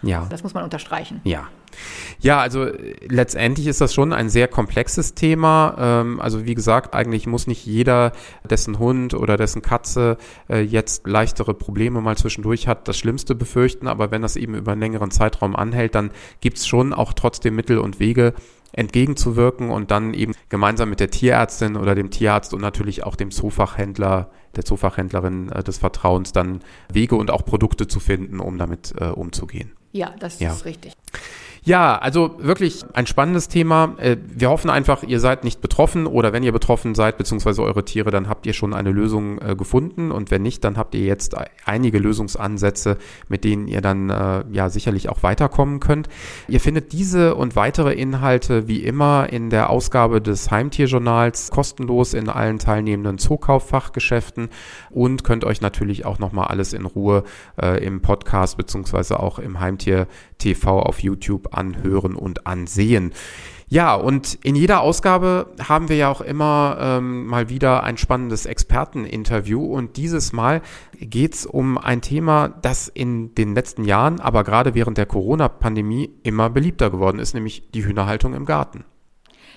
Ja. 0.02 0.28
Das 0.30 0.44
muss 0.44 0.54
man 0.54 0.64
unterstreichen. 0.64 1.22
Ja. 1.24 1.48
Ja, 2.20 2.40
also 2.40 2.68
letztendlich 3.08 3.68
ist 3.68 3.82
das 3.82 3.94
schon 3.94 4.14
ein 4.14 4.30
sehr 4.30 4.48
komplexes 4.48 5.16
Thema. 5.16 5.76
Ähm, 5.80 6.20
also 6.20 6.46
wie 6.46 6.54
gesagt, 6.54 6.94
eigentlich 6.94 7.28
muss 7.28 7.48
nicht 7.48 7.66
jeder, 7.66 8.12
dessen 8.44 8.78
Hund 8.78 9.14
oder 9.14 9.38
dessen 9.38 9.62
Katze 9.62 10.18
äh, 10.50 10.60
jetzt 10.60 11.08
leichtere 11.08 11.54
Probleme 11.54 12.02
mal 12.02 12.18
zwischendurch 12.18 12.68
hat, 12.68 12.88
das 12.88 12.98
Schlimmste 12.98 13.36
befürchten. 13.36 13.88
Aber 13.88 14.12
wenn 14.12 14.22
das 14.22 14.36
eben 14.36 14.56
über 14.56 14.74
einen 14.74 14.82
längeren 14.82 15.12
Zeitraum 15.12 15.56
anhält, 15.56 15.96
dann 15.96 16.12
gibt 16.42 16.58
es 16.58 16.68
schon 16.68 16.94
auch 16.94 17.14
trotzdem 17.14 17.56
Mittel 17.56 17.78
und 17.78 18.00
Wege, 18.00 18.34
entgegenzuwirken 18.73 19.69
und 19.69 19.91
dann 19.91 20.13
eben 20.13 20.33
gemeinsam 20.50 20.89
mit 20.89 21.00
der 21.00 21.09
Tierärztin 21.09 21.75
oder 21.75 21.95
dem 21.95 22.09
Tierarzt 22.09 22.53
und 22.53 22.62
natürlich 22.62 23.03
auch 23.03 23.15
dem 23.15 23.31
Zoofachhändler, 23.31 24.29
der 24.56 24.65
Zoofachhändlerin 24.65 25.50
äh, 25.50 25.63
des 25.63 25.77
Vertrauens 25.77 26.31
dann 26.31 26.62
Wege 26.91 27.15
und 27.15 27.31
auch 27.31 27.45
Produkte 27.45 27.88
zu 27.88 28.00
finden, 28.00 28.39
um 28.39 28.57
damit 28.57 28.94
äh, 28.97 29.06
umzugehen. 29.06 29.71
Ja, 29.91 30.13
das 30.19 30.39
ja. 30.39 30.51
ist 30.51 30.65
richtig. 30.65 30.94
Ja, 31.63 31.96
also 32.00 32.38
wirklich 32.40 32.84
ein 32.94 33.06
spannendes 33.06 33.48
Thema. 33.48 33.94
Äh, 33.98 34.18
wir 34.28 34.50
hoffen 34.50 34.72
einfach, 34.72 35.04
ihr 35.04 35.19
seid 35.19 35.44
nicht 35.44 35.62
betroffen 35.62 36.08
oder 36.08 36.34
wenn 36.34 36.42
ihr 36.42 36.52
betroffen 36.52 36.96
seid, 36.96 37.19
beziehungsweise 37.19 37.62
eure 37.62 37.86
Tiere, 37.86 38.10
dann 38.10 38.28
habt 38.28 38.48
ihr 38.48 38.54
schon 38.54 38.74
eine 38.74 38.90
Lösung 38.90 39.40
äh, 39.40 39.56
gefunden 39.56 40.12
und 40.12 40.31
wenn 40.31 40.42
nicht, 40.42 40.63
dann 40.63 40.75
habt 40.75 40.96
ihr 40.96 41.02
jetzt 41.02 41.36
einige 41.66 42.00
Lösungsansätze, 42.00 42.98
mit 43.30 43.44
denen 43.44 43.68
ihr 43.68 43.81
dann 43.81 44.10
äh, 44.10 44.44
ja 44.52 44.69
sicherlich 44.69 45.08
auch 45.10 45.22
weiterkommen 45.22 45.80
könnt. 45.80 46.10
Ihr 46.48 46.60
findet 46.60 46.94
diese 46.94 47.36
und 47.36 47.56
weitere 47.56 47.94
Inhalte 47.94 48.68
wie 48.68 48.84
immer 48.84 49.31
in 49.31 49.52
der 49.52 49.69
Ausgabe 49.69 50.19
des 50.19 50.50
Heimtierjournals 50.50 51.52
kostenlos 51.52 52.16
in 52.16 52.28
allen 52.28 52.57
teilnehmenden 52.57 53.19
Zookauffachgeschäften 53.19 54.50
und 54.90 55.24
könnt 55.24 55.44
euch 55.44 55.62
natürlich 55.62 56.06
auch 56.06 56.18
nochmal 56.18 56.47
alles 56.47 56.74
in 56.74 56.88
Ruhe 56.88 57.24
äh, 57.62 57.85
im 57.85 58.02
Podcast 58.02 58.57
beziehungsweise 58.57 59.19
auch 59.19 59.38
im 59.38 59.59
Heimtier 59.59 60.07
TV 60.40 60.80
auf 60.80 61.04
YouTube 61.04 61.51
anhören 61.52 62.16
und 62.16 62.48
ansehen. 62.48 63.14
Ja, 63.72 63.96
und 63.96 64.38
in 64.44 64.58
jeder 64.58 64.81
Ausgabe 64.81 65.48
haben 65.66 65.88
wir 65.88 65.96
ja 65.96 66.10
auch 66.10 66.20
immer 66.20 66.78
ähm, 66.78 67.26
mal 67.26 67.48
wieder 67.48 67.84
ein 67.84 67.98
spannendes 67.98 68.46
Experteninterview. 68.46 69.64
Und 69.64 69.96
dieses 69.96 70.34
Mal 70.34 70.62
geht's 71.00 71.46
um 71.46 71.78
ein 71.78 72.02
Thema, 72.02 72.50
das 72.50 72.90
in 72.90 73.34
den 73.34 73.56
letzten 73.56 73.86
Jahren, 73.86 74.20
aber 74.20 74.44
gerade 74.44 74.76
während 74.76 74.98
der 74.98 75.06
Corona-Pandemie 75.06 76.10
immer 76.24 76.50
beliebter 76.50 76.90
geworden 76.90 77.20
ist, 77.20 77.34
nämlich 77.34 77.72
die 77.72 77.86
Hühnerhaltung 77.86 78.34
im 78.34 78.44
Garten. 78.44 78.84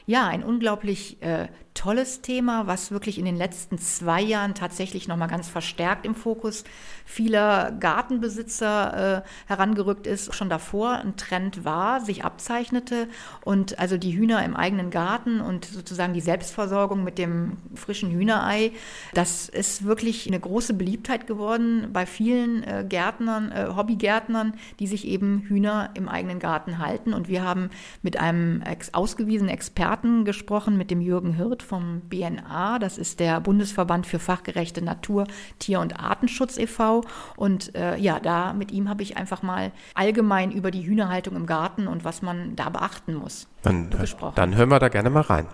Ja, 0.06 0.28
ein 0.28 0.44
unglaublich 0.44 1.20
äh, 1.20 1.48
tolles 1.74 2.22
Thema, 2.22 2.68
was 2.68 2.92
wirklich 2.92 3.18
in 3.18 3.24
den 3.24 3.36
letzten 3.36 3.78
zwei 3.78 4.22
Jahren 4.22 4.54
tatsächlich 4.54 5.08
nochmal 5.08 5.28
ganz 5.28 5.48
verstärkt 5.48 6.06
im 6.06 6.14
Fokus 6.14 6.62
vieler 7.04 7.72
Gartenbesitzer 7.72 9.24
äh, 9.24 9.28
herangerückt 9.48 10.06
ist. 10.06 10.34
Schon 10.34 10.48
davor 10.48 10.92
ein 10.92 11.16
Trend 11.16 11.64
war, 11.64 12.00
sich 12.00 12.24
abzeichnete 12.24 13.08
und 13.44 13.78
also 13.80 13.98
die 13.98 14.16
Hühner 14.16 14.44
im 14.44 14.54
eigenen 14.56 14.90
Garten 14.90 15.40
und 15.40 15.64
sozusagen 15.64 16.14
die 16.14 16.20
Selbstversorgung 16.20 17.02
mit 17.02 17.18
dem 17.18 17.58
frischen 17.74 18.10
Hühnerei, 18.12 18.70
das 19.12 19.48
ist 19.48 19.84
wirklich 19.84 20.28
eine 20.28 20.38
große 20.38 20.74
Beliebtheit 20.74 21.26
geworden 21.26 21.88
bei 21.92 22.06
vielen 22.06 22.62
äh, 22.62 22.84
Gärtnern, 22.88 23.50
äh, 23.50 23.66
Hobbygärtnern, 23.74 24.54
die 24.78 24.86
sich 24.86 25.06
eben 25.08 25.40
Hühner 25.48 25.90
im 25.94 26.08
eigenen 26.08 26.38
Garten 26.38 26.78
halten. 26.78 27.12
Und 27.12 27.28
wir 27.28 27.42
haben 27.42 27.70
mit 28.02 28.16
einem 28.16 28.62
ex 28.62 28.94
ausgewiesenen 28.94 29.52
Experten 29.52 30.24
gesprochen, 30.24 30.76
mit 30.78 30.90
dem 30.92 31.00
Jürgen 31.00 31.34
Hirt 31.34 31.63
vom 31.64 32.02
BNA, 32.02 32.78
das 32.78 32.98
ist 32.98 33.20
der 33.20 33.40
Bundesverband 33.40 34.06
für 34.06 34.18
fachgerechte 34.18 34.82
Natur, 34.82 35.26
Tier- 35.58 35.80
und 35.80 35.98
Artenschutz 35.98 36.56
e.V. 36.58 37.02
Und 37.36 37.74
äh, 37.74 37.96
ja, 37.96 38.20
da 38.20 38.52
mit 38.52 38.70
ihm 38.70 38.88
habe 38.88 39.02
ich 39.02 39.16
einfach 39.16 39.42
mal 39.42 39.72
allgemein 39.94 40.50
über 40.52 40.70
die 40.70 40.86
Hühnerhaltung 40.86 41.36
im 41.36 41.46
Garten 41.46 41.86
und 41.86 42.04
was 42.04 42.22
man 42.22 42.54
da 42.56 42.70
beachten 42.70 43.14
muss 43.14 43.48
dann, 43.62 43.90
gesprochen. 43.90 44.34
Dann 44.36 44.54
hören 44.54 44.70
wir 44.70 44.78
da 44.78 44.88
gerne 44.88 45.10
mal 45.10 45.22
rein. 45.22 45.46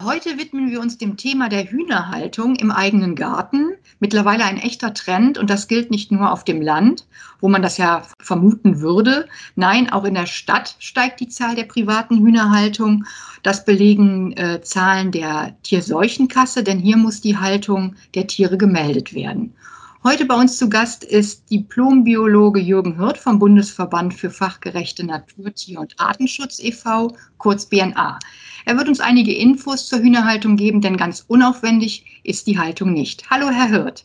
Heute 0.00 0.38
widmen 0.38 0.70
wir 0.70 0.80
uns 0.80 0.96
dem 0.96 1.16
Thema 1.16 1.48
der 1.48 1.72
Hühnerhaltung 1.72 2.54
im 2.54 2.70
eigenen 2.70 3.16
Garten. 3.16 3.72
Mittlerweile 3.98 4.44
ein 4.44 4.56
echter 4.56 4.94
Trend 4.94 5.38
und 5.38 5.50
das 5.50 5.66
gilt 5.66 5.90
nicht 5.90 6.12
nur 6.12 6.30
auf 6.30 6.44
dem 6.44 6.62
Land, 6.62 7.08
wo 7.40 7.48
man 7.48 7.62
das 7.62 7.78
ja 7.78 8.04
vermuten 8.20 8.80
würde. 8.80 9.26
Nein, 9.56 9.90
auch 9.90 10.04
in 10.04 10.14
der 10.14 10.26
Stadt 10.26 10.76
steigt 10.78 11.18
die 11.18 11.26
Zahl 11.26 11.56
der 11.56 11.64
privaten 11.64 12.24
Hühnerhaltung. 12.24 13.06
Das 13.42 13.64
belegen 13.64 14.36
äh, 14.36 14.60
Zahlen 14.62 15.10
der 15.10 15.56
Tierseuchenkasse, 15.64 16.62
denn 16.62 16.78
hier 16.78 16.96
muss 16.96 17.20
die 17.20 17.36
Haltung 17.36 17.96
der 18.14 18.28
Tiere 18.28 18.56
gemeldet 18.56 19.14
werden. 19.14 19.56
Heute 20.04 20.26
bei 20.26 20.36
uns 20.36 20.56
zu 20.58 20.68
Gast 20.68 21.02
ist 21.02 21.50
Diplombiologe 21.50 22.60
Jürgen 22.60 23.00
Hirt 23.00 23.18
vom 23.18 23.40
Bundesverband 23.40 24.14
für 24.14 24.30
fachgerechte 24.30 25.04
Natur, 25.04 25.52
Tier- 25.52 25.80
und 25.80 25.96
Artenschutz 25.98 26.60
e.V., 26.60 27.16
kurz 27.36 27.66
BNA. 27.66 28.20
Er 28.64 28.76
wird 28.76 28.88
uns 28.88 29.00
einige 29.00 29.34
Infos 29.34 29.88
zur 29.88 29.98
Hühnerhaltung 29.98 30.56
geben, 30.56 30.80
denn 30.80 30.96
ganz 30.96 31.24
unaufwendig 31.26 32.20
ist 32.22 32.46
die 32.46 32.56
Haltung 32.60 32.92
nicht. 32.92 33.28
Hallo, 33.28 33.50
Herr 33.50 33.66
Hirt. 33.66 34.04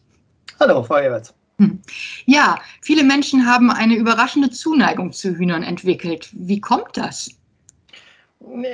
Hallo, 0.59 0.81
Frau 0.81 0.97
Ewerts. 0.97 1.31
Hm. 1.59 1.79
Ja, 2.25 2.57
viele 2.81 3.03
Menschen 3.03 3.45
haben 3.45 3.69
eine 3.69 3.95
überraschende 3.95 4.49
Zuneigung 4.49 5.11
zu 5.11 5.35
Hühnern 5.35 5.61
entwickelt. 5.61 6.29
Wie 6.33 6.59
kommt 6.59 6.97
das? 6.97 7.29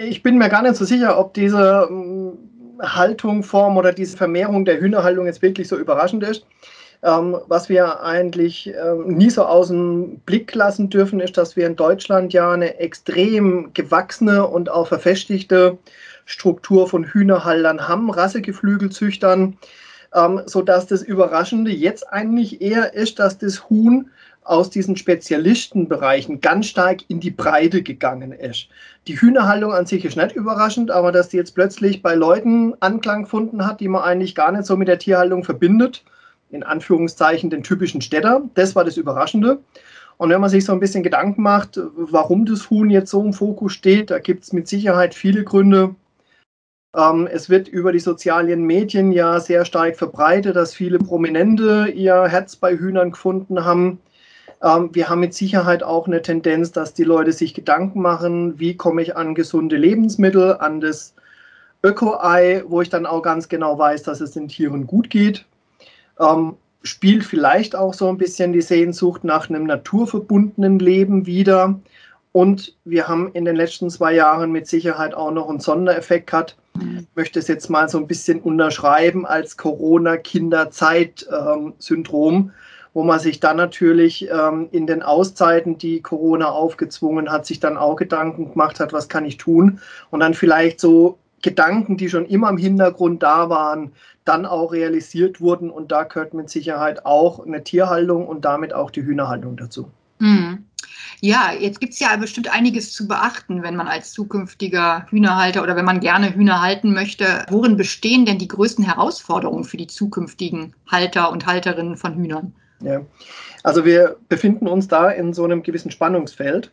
Ich 0.08 0.24
bin 0.24 0.38
mir 0.38 0.48
gar 0.48 0.62
nicht 0.62 0.76
so 0.76 0.86
sicher, 0.86 1.20
ob 1.20 1.34
diese 1.34 1.86
hm, 1.90 2.38
Haltung, 2.82 3.44
Form 3.44 3.76
oder 3.76 3.92
diese 3.92 4.16
Vermehrung 4.16 4.64
der 4.64 4.80
Hühnerhaltung 4.80 5.26
jetzt 5.26 5.42
wirklich 5.42 5.68
so 5.68 5.78
überraschend 5.78 6.24
ist. 6.24 6.46
Ähm, 7.02 7.38
was 7.48 7.70
wir 7.70 8.04
eigentlich 8.04 8.74
ähm, 8.76 9.08
nie 9.08 9.30
so 9.30 9.46
aus 9.46 9.70
dem 9.70 10.20
Blick 10.20 10.54
lassen 10.54 10.90
dürfen, 10.90 11.22
ist, 11.22 11.38
dass 11.38 11.56
wir 11.56 11.66
in 11.66 11.78
Deutschland 11.78 12.34
ja 12.34 12.52
eine 12.52 12.80
extrem 12.80 13.74
gewachsene 13.74 14.46
und 14.46 14.70
auch 14.70 14.88
verfestigte 14.88 15.78
Struktur 16.26 16.90
von 16.90 17.06
Hühnerhaltern 17.06 17.88
haben, 17.88 18.12
Rassegeflügelzüchtern, 18.12 19.58
ähm, 20.14 20.42
sodass 20.46 20.88
das 20.88 21.02
Überraschende 21.02 21.72
jetzt 21.72 22.12
eigentlich 22.12 22.62
eher 22.62 22.94
ist, 22.94 23.20
dass 23.20 23.38
das 23.38 23.70
Huhn 23.70 24.10
aus 24.44 24.70
diesen 24.70 24.98
Spezialistenbereichen 24.98 26.42
ganz 26.42 26.66
stark 26.66 27.02
in 27.08 27.20
die 27.20 27.32
Breite 27.32 27.82
gegangen 27.82 28.32
ist. 28.34 28.68
Die 29.08 29.22
Hühnerhaltung 29.22 29.72
an 29.72 29.86
sich 29.86 30.04
ist 30.04 30.18
nicht 30.18 30.36
überraschend, 30.36 30.92
aber 30.92 31.12
dass 31.12 31.30
die 31.30 31.38
jetzt 31.38 31.56
plötzlich 31.56 32.02
bei 32.02 32.16
Leuten 32.16 32.74
Anklang 32.82 33.24
gefunden 33.24 33.66
hat, 33.66 33.80
die 33.80 33.88
man 33.88 34.04
eigentlich 34.04 34.36
gar 34.36 34.52
nicht 34.52 34.66
so 34.66 34.76
mit 34.76 34.88
der 34.88 35.00
Tierhaltung 35.00 35.44
verbindet, 35.44 36.04
in 36.52 36.64
Anführungszeichen 36.64 37.50
den 37.50 37.64
typischen 37.64 38.02
Städter. 38.02 38.42
Das 38.56 38.76
war 38.76 38.84
das 38.84 38.98
Überraschende. 38.98 39.60
Und 40.18 40.30
wenn 40.30 40.42
man 40.42 40.50
sich 40.50 40.66
so 40.66 40.74
ein 40.74 40.82
bisschen 40.82 41.04
Gedanken 41.04 41.42
macht, 41.42 41.80
warum 41.96 42.46
das 42.46 42.70
Huhn 42.70 42.90
jetzt 42.90 43.10
so 43.10 43.24
im 43.24 43.34
Fokus 43.34 43.72
steht, 43.72 44.12
da 44.12 44.20
gibt 44.20 44.44
es 44.44 44.52
mit 44.52 44.68
Sicherheit 44.68 45.16
viele 45.16 45.46
Gründe. 45.46 45.96
Ähm, 46.94 47.28
es 47.32 47.50
wird 47.50 47.68
über 47.68 47.94
die 47.94 48.00
sozialen 48.00 48.64
Medien 48.66 49.12
ja 49.14 49.40
sehr 49.40 49.64
stark 49.64 49.96
verbreitet, 49.96 50.56
dass 50.56 50.74
viele 50.74 51.00
Prominente 51.00 51.88
ihr 51.88 52.28
Herz 52.28 52.58
bei 52.58 52.78
Hühnern 52.78 53.12
gefunden 53.12 53.64
haben. 53.64 54.00
Ähm, 54.62 54.90
wir 54.92 55.08
haben 55.08 55.22
mit 55.22 55.34
Sicherheit 55.34 55.84
auch 55.84 56.08
eine 56.08 56.22
Tendenz, 56.22 56.74
dass 56.74 56.94
die 56.94 57.06
Leute 57.06 57.32
sich 57.32 57.54
Gedanken 57.54 58.02
machen, 58.02 58.60
wie 58.60 58.76
komme 58.76 59.02
ich 59.02 59.16
an 59.16 59.36
gesunde 59.36 59.78
Lebensmittel, 59.78 60.58
an 60.58 60.82
das 60.82 61.14
Öko-Ei, 61.82 62.64
wo 62.68 62.82
ich 62.82 62.90
dann 62.90 63.06
auch 63.06 63.22
ganz 63.22 63.48
genau 63.48 63.78
weiß, 63.78 64.04
dass 64.04 64.20
es 64.20 64.32
den 64.32 64.50
Tieren 64.50 64.86
gut 64.86 65.10
geht 65.10 65.46
ähm, 66.20 66.56
spielt 66.84 67.24
vielleicht 67.24 67.76
auch 67.76 67.94
so 67.94 68.08
ein 68.08 68.18
bisschen 68.18 68.54
die 68.54 68.62
Sehnsucht 68.62 69.24
nach 69.24 69.50
einem 69.50 69.66
naturverbundenen 69.66 70.80
Leben 70.80 71.26
wieder. 71.26 71.80
Und 72.32 72.76
wir 72.86 73.08
haben 73.08 73.32
in 73.34 73.46
den 73.46 73.56
letzten 73.56 73.90
zwei 73.90 74.14
Jahren 74.14 74.52
mit 74.52 74.68
Sicherheit 74.68 75.16
auch 75.16 75.32
noch 75.32 75.50
einen 75.50 75.60
Sondereffekt 75.60 76.28
gehabt. 76.28 76.56
Ich 76.76 77.08
möchte 77.16 77.40
es 77.40 77.48
jetzt 77.48 77.68
mal 77.70 77.90
so 77.90 77.98
ein 77.98 78.06
bisschen 78.08 78.40
unterschreiben 78.40 79.26
als 79.26 79.58
Corona-Kinderzeit-Syndrom, 79.58 82.52
wo 82.94 83.04
man 83.04 83.20
sich 83.20 83.40
dann 83.40 83.58
natürlich 83.58 84.30
ähm, 84.30 84.70
in 84.72 84.86
den 84.88 85.02
Auszeiten, 85.02 85.78
die 85.78 86.02
Corona 86.02 86.52
aufgezwungen 86.52 87.32
hat, 87.32 87.46
sich 87.46 87.60
dann 87.60 87.78
auch 87.78 87.96
Gedanken 87.96 88.52
gemacht 88.52 88.80
hat, 88.80 88.94
was 88.94 89.10
kann 89.10 89.26
ich 89.26 89.38
tun? 89.38 89.80
Und 90.12 90.22
dann 90.22 90.34
vielleicht 90.34 90.80
so 90.80 91.18
Gedanken, 91.42 91.98
die 91.98 92.10
schon 92.10 92.26
immer 92.26 92.50
im 92.50 92.58
Hintergrund 92.58 93.24
da 93.24 93.50
waren, 93.50 93.92
dann 94.26 94.46
auch 94.46 94.72
realisiert 94.72 95.42
wurden. 95.42 95.70
Und 95.70 95.92
da 95.92 96.04
gehört 96.04 96.34
mit 96.34 96.50
Sicherheit 96.50 97.06
auch 97.06 97.46
eine 97.46 97.64
Tierhaltung 97.64 98.28
und 98.28 98.46
damit 98.46 98.74
auch 98.74 98.92
die 98.92 99.04
Hühnerhaltung 99.04 99.58
dazu. 99.58 99.90
Mhm. 100.20 100.66
Ja, 101.22 101.52
jetzt 101.58 101.82
gibt 101.82 101.94
es 101.94 102.00
ja 102.00 102.16
bestimmt 102.16 102.54
einiges 102.54 102.94
zu 102.94 103.08
beachten, 103.08 103.64
wenn 103.64 103.76
man 103.76 103.88
als 103.88 104.14
zukünftiger 104.14 105.06
Hühnerhalter 105.10 105.64
oder 105.64 105.76
wenn 105.76 105.86
man 105.86 106.00
gerne 106.00 106.34
Hühner 106.34 106.62
halten 106.62 106.94
möchte. 106.94 107.46
Worin 107.50 107.76
bestehen 107.76 108.26
denn 108.26 108.38
die 108.38 108.48
größten 108.48 108.86
Herausforderungen 108.86 109.66
für 109.66 109.78
die 109.78 109.88
zukünftigen 109.88 110.74
Halter 110.88 111.32
und 111.32 111.46
Halterinnen 111.46 111.98
von 111.98 112.16
Hühnern? 112.16 112.54
Ja, 112.82 113.02
also 113.64 113.84
wir 113.84 114.16
befinden 114.30 114.68
uns 114.68 114.88
da 114.88 115.10
in 115.10 115.34
so 115.34 115.44
einem 115.44 115.64
gewissen 115.64 115.92
Spannungsfeld. 115.92 116.72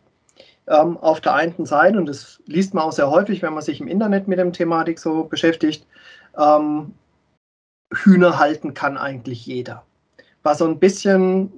Ähm, 0.67 0.97
auf 0.97 1.21
der 1.21 1.33
einen 1.33 1.65
Seite, 1.65 1.97
und 1.97 2.07
das 2.07 2.41
liest 2.45 2.73
man 2.73 2.83
auch 2.83 2.91
sehr 2.91 3.09
häufig, 3.09 3.41
wenn 3.41 3.53
man 3.53 3.63
sich 3.63 3.79
im 3.79 3.87
Internet 3.87 4.27
mit 4.27 4.37
dem 4.37 4.51
Thematik 4.51 4.99
so 4.99 5.23
beschäftigt, 5.23 5.87
ähm, 6.37 6.93
Hühner 7.93 8.37
halten 8.37 8.73
kann 8.73 8.97
eigentlich 8.97 9.45
jeder. 9.45 9.83
Was 10.43 10.57
so 10.57 10.65
ein 10.65 10.79
bisschen 10.79 11.51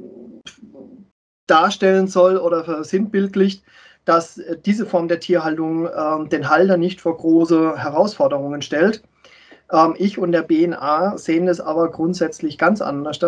darstellen 1.47 2.07
soll 2.07 2.37
oder 2.37 2.63
versinnbildlicht, 2.63 3.63
dass 4.05 4.41
diese 4.65 4.85
Form 4.85 5.07
der 5.07 5.19
Tierhaltung 5.19 5.87
äh, 5.87 6.29
den 6.29 6.49
Halter 6.49 6.77
nicht 6.77 7.01
vor 7.01 7.17
große 7.17 7.77
Herausforderungen 7.77 8.61
stellt. 8.61 9.03
Ähm, 9.71 9.95
ich 9.97 10.17
und 10.17 10.31
der 10.31 10.43
BNA 10.43 11.17
sehen 11.17 11.47
es 11.47 11.59
aber 11.59 11.91
grundsätzlich 11.91 12.57
ganz 12.57 12.81
anders, 12.81 13.19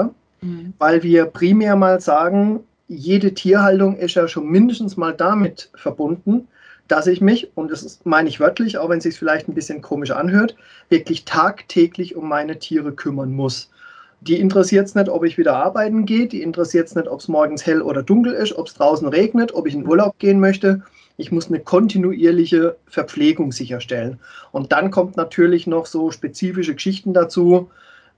mhm. 0.41 0.73
weil 0.79 1.03
wir 1.03 1.25
primär 1.25 1.75
mal 1.75 1.99
sagen, 1.99 2.63
jede 2.91 3.33
Tierhaltung 3.33 3.95
ist 3.95 4.15
ja 4.15 4.27
schon 4.27 4.49
mindestens 4.49 4.97
mal 4.97 5.13
damit 5.13 5.69
verbunden, 5.75 6.49
dass 6.89 7.07
ich 7.07 7.21
mich, 7.21 7.49
und 7.55 7.71
das 7.71 8.01
meine 8.03 8.27
ich 8.27 8.41
wörtlich, 8.41 8.77
auch 8.77 8.89
wenn 8.89 8.97
es 8.97 9.05
sich 9.05 9.17
vielleicht 9.17 9.47
ein 9.47 9.53
bisschen 9.53 9.81
komisch 9.81 10.11
anhört, 10.11 10.57
wirklich 10.89 11.23
tagtäglich 11.23 12.17
um 12.17 12.27
meine 12.27 12.59
Tiere 12.59 12.91
kümmern 12.91 13.31
muss. 13.31 13.71
Die 14.19 14.39
interessiert 14.39 14.87
es 14.87 14.95
nicht, 14.95 15.07
ob 15.07 15.23
ich 15.23 15.37
wieder 15.37 15.55
arbeiten 15.55 16.05
gehe, 16.05 16.27
die 16.27 16.41
interessiert 16.41 16.89
es 16.89 16.95
nicht, 16.95 17.07
ob 17.07 17.21
es 17.21 17.29
morgens 17.29 17.65
hell 17.65 17.81
oder 17.81 18.03
dunkel 18.03 18.33
ist, 18.33 18.57
ob 18.57 18.67
es 18.67 18.73
draußen 18.73 19.07
regnet, 19.07 19.53
ob 19.53 19.67
ich 19.67 19.73
in 19.73 19.87
Urlaub 19.87 20.19
gehen 20.19 20.41
möchte. 20.41 20.83
Ich 21.15 21.31
muss 21.31 21.47
eine 21.47 21.61
kontinuierliche 21.61 22.75
Verpflegung 22.87 23.53
sicherstellen. 23.53 24.19
Und 24.51 24.73
dann 24.73 24.91
kommt 24.91 25.15
natürlich 25.15 25.65
noch 25.65 25.85
so 25.85 26.11
spezifische 26.11 26.75
Geschichten 26.75 27.13
dazu, 27.13 27.69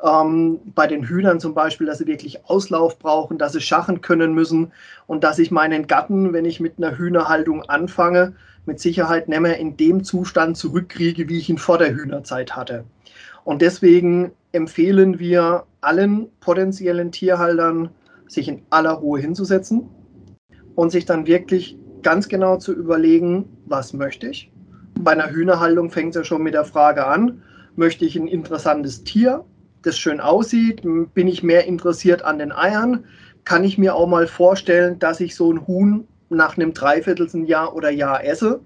ähm, 0.03 0.60
bei 0.75 0.86
den 0.86 1.03
Hühnern 1.03 1.39
zum 1.39 1.53
Beispiel, 1.53 1.88
dass 1.88 2.00
sie 2.00 2.07
wirklich 2.07 2.45
Auslauf 2.45 3.00
brauchen, 3.00 3.38
dass 3.38 3.53
sie 3.53 3.62
schachen 3.62 4.01
können 4.01 4.33
müssen 4.33 4.72
und 5.07 5.24
dass 5.24 5.39
ich 5.39 5.50
meinen 5.50 5.88
Gatten, 5.88 6.33
wenn 6.33 6.45
ich 6.45 6.60
mit 6.60 6.77
einer 6.77 6.98
Hühnerhaltung 6.98 7.63
anfange, 7.63 8.33
mit 8.65 8.79
Sicherheit 8.79 9.29
nicht 9.29 9.39
mehr 9.39 9.57
in 9.57 9.77
dem 9.77 10.03
Zustand 10.03 10.57
zurückkriege, 10.57 11.29
wie 11.29 11.38
ich 11.38 11.50
ihn 11.50 11.57
vor 11.57 11.77
der 11.77 11.93
Hühnerzeit 11.93 12.55
hatte. 12.55 12.83
Und 13.45 13.62
deswegen 13.62 14.31
empfehlen 14.51 15.19
wir 15.19 15.63
allen 15.81 16.27
potenziellen 16.39 17.12
Tierhaltern, 17.12 17.89
sich 18.27 18.48
in 18.48 18.62
aller 18.69 18.91
Ruhe 18.91 19.19
hinzusetzen 19.19 19.89
und 20.75 20.91
sich 20.91 21.05
dann 21.05 21.27
wirklich 21.27 21.77
ganz 22.01 22.27
genau 22.27 22.57
zu 22.57 22.74
überlegen, 22.74 23.45
was 23.65 23.93
möchte 23.93 24.27
ich. 24.27 24.51
Bei 25.00 25.12
einer 25.12 25.31
Hühnerhaltung 25.31 25.89
fängt 25.89 26.10
es 26.10 26.15
ja 26.15 26.24
schon 26.24 26.43
mit 26.43 26.53
der 26.53 26.65
Frage 26.65 27.05
an, 27.05 27.41
möchte 27.75 28.05
ich 28.05 28.15
ein 28.15 28.27
interessantes 28.27 29.03
Tier, 29.03 29.43
das 29.84 29.98
schön 29.98 30.20
aussieht? 30.20 30.82
Bin 30.82 31.28
ich 31.28 31.44
mehr 31.44 31.66
interessiert 31.66 32.24
an 32.24 32.40
den 32.40 32.52
Eiern? 32.52 33.06
Kann 33.46 33.63
ich 33.63 33.78
mir 33.78 33.96
auch 33.96 34.08
mal 34.08 34.28
vorstellen, 34.28 35.00
dass 35.00 35.20
ich 35.20 35.36
so 35.36 35.52
ein 35.52 35.68
Huhn 35.68 36.08
nach 36.34 36.58
einem 36.58 36.74
Dreivierteljahr 36.74 37.75
oder 37.75 37.90
Jahr 37.90 38.24
esse. 38.25 38.62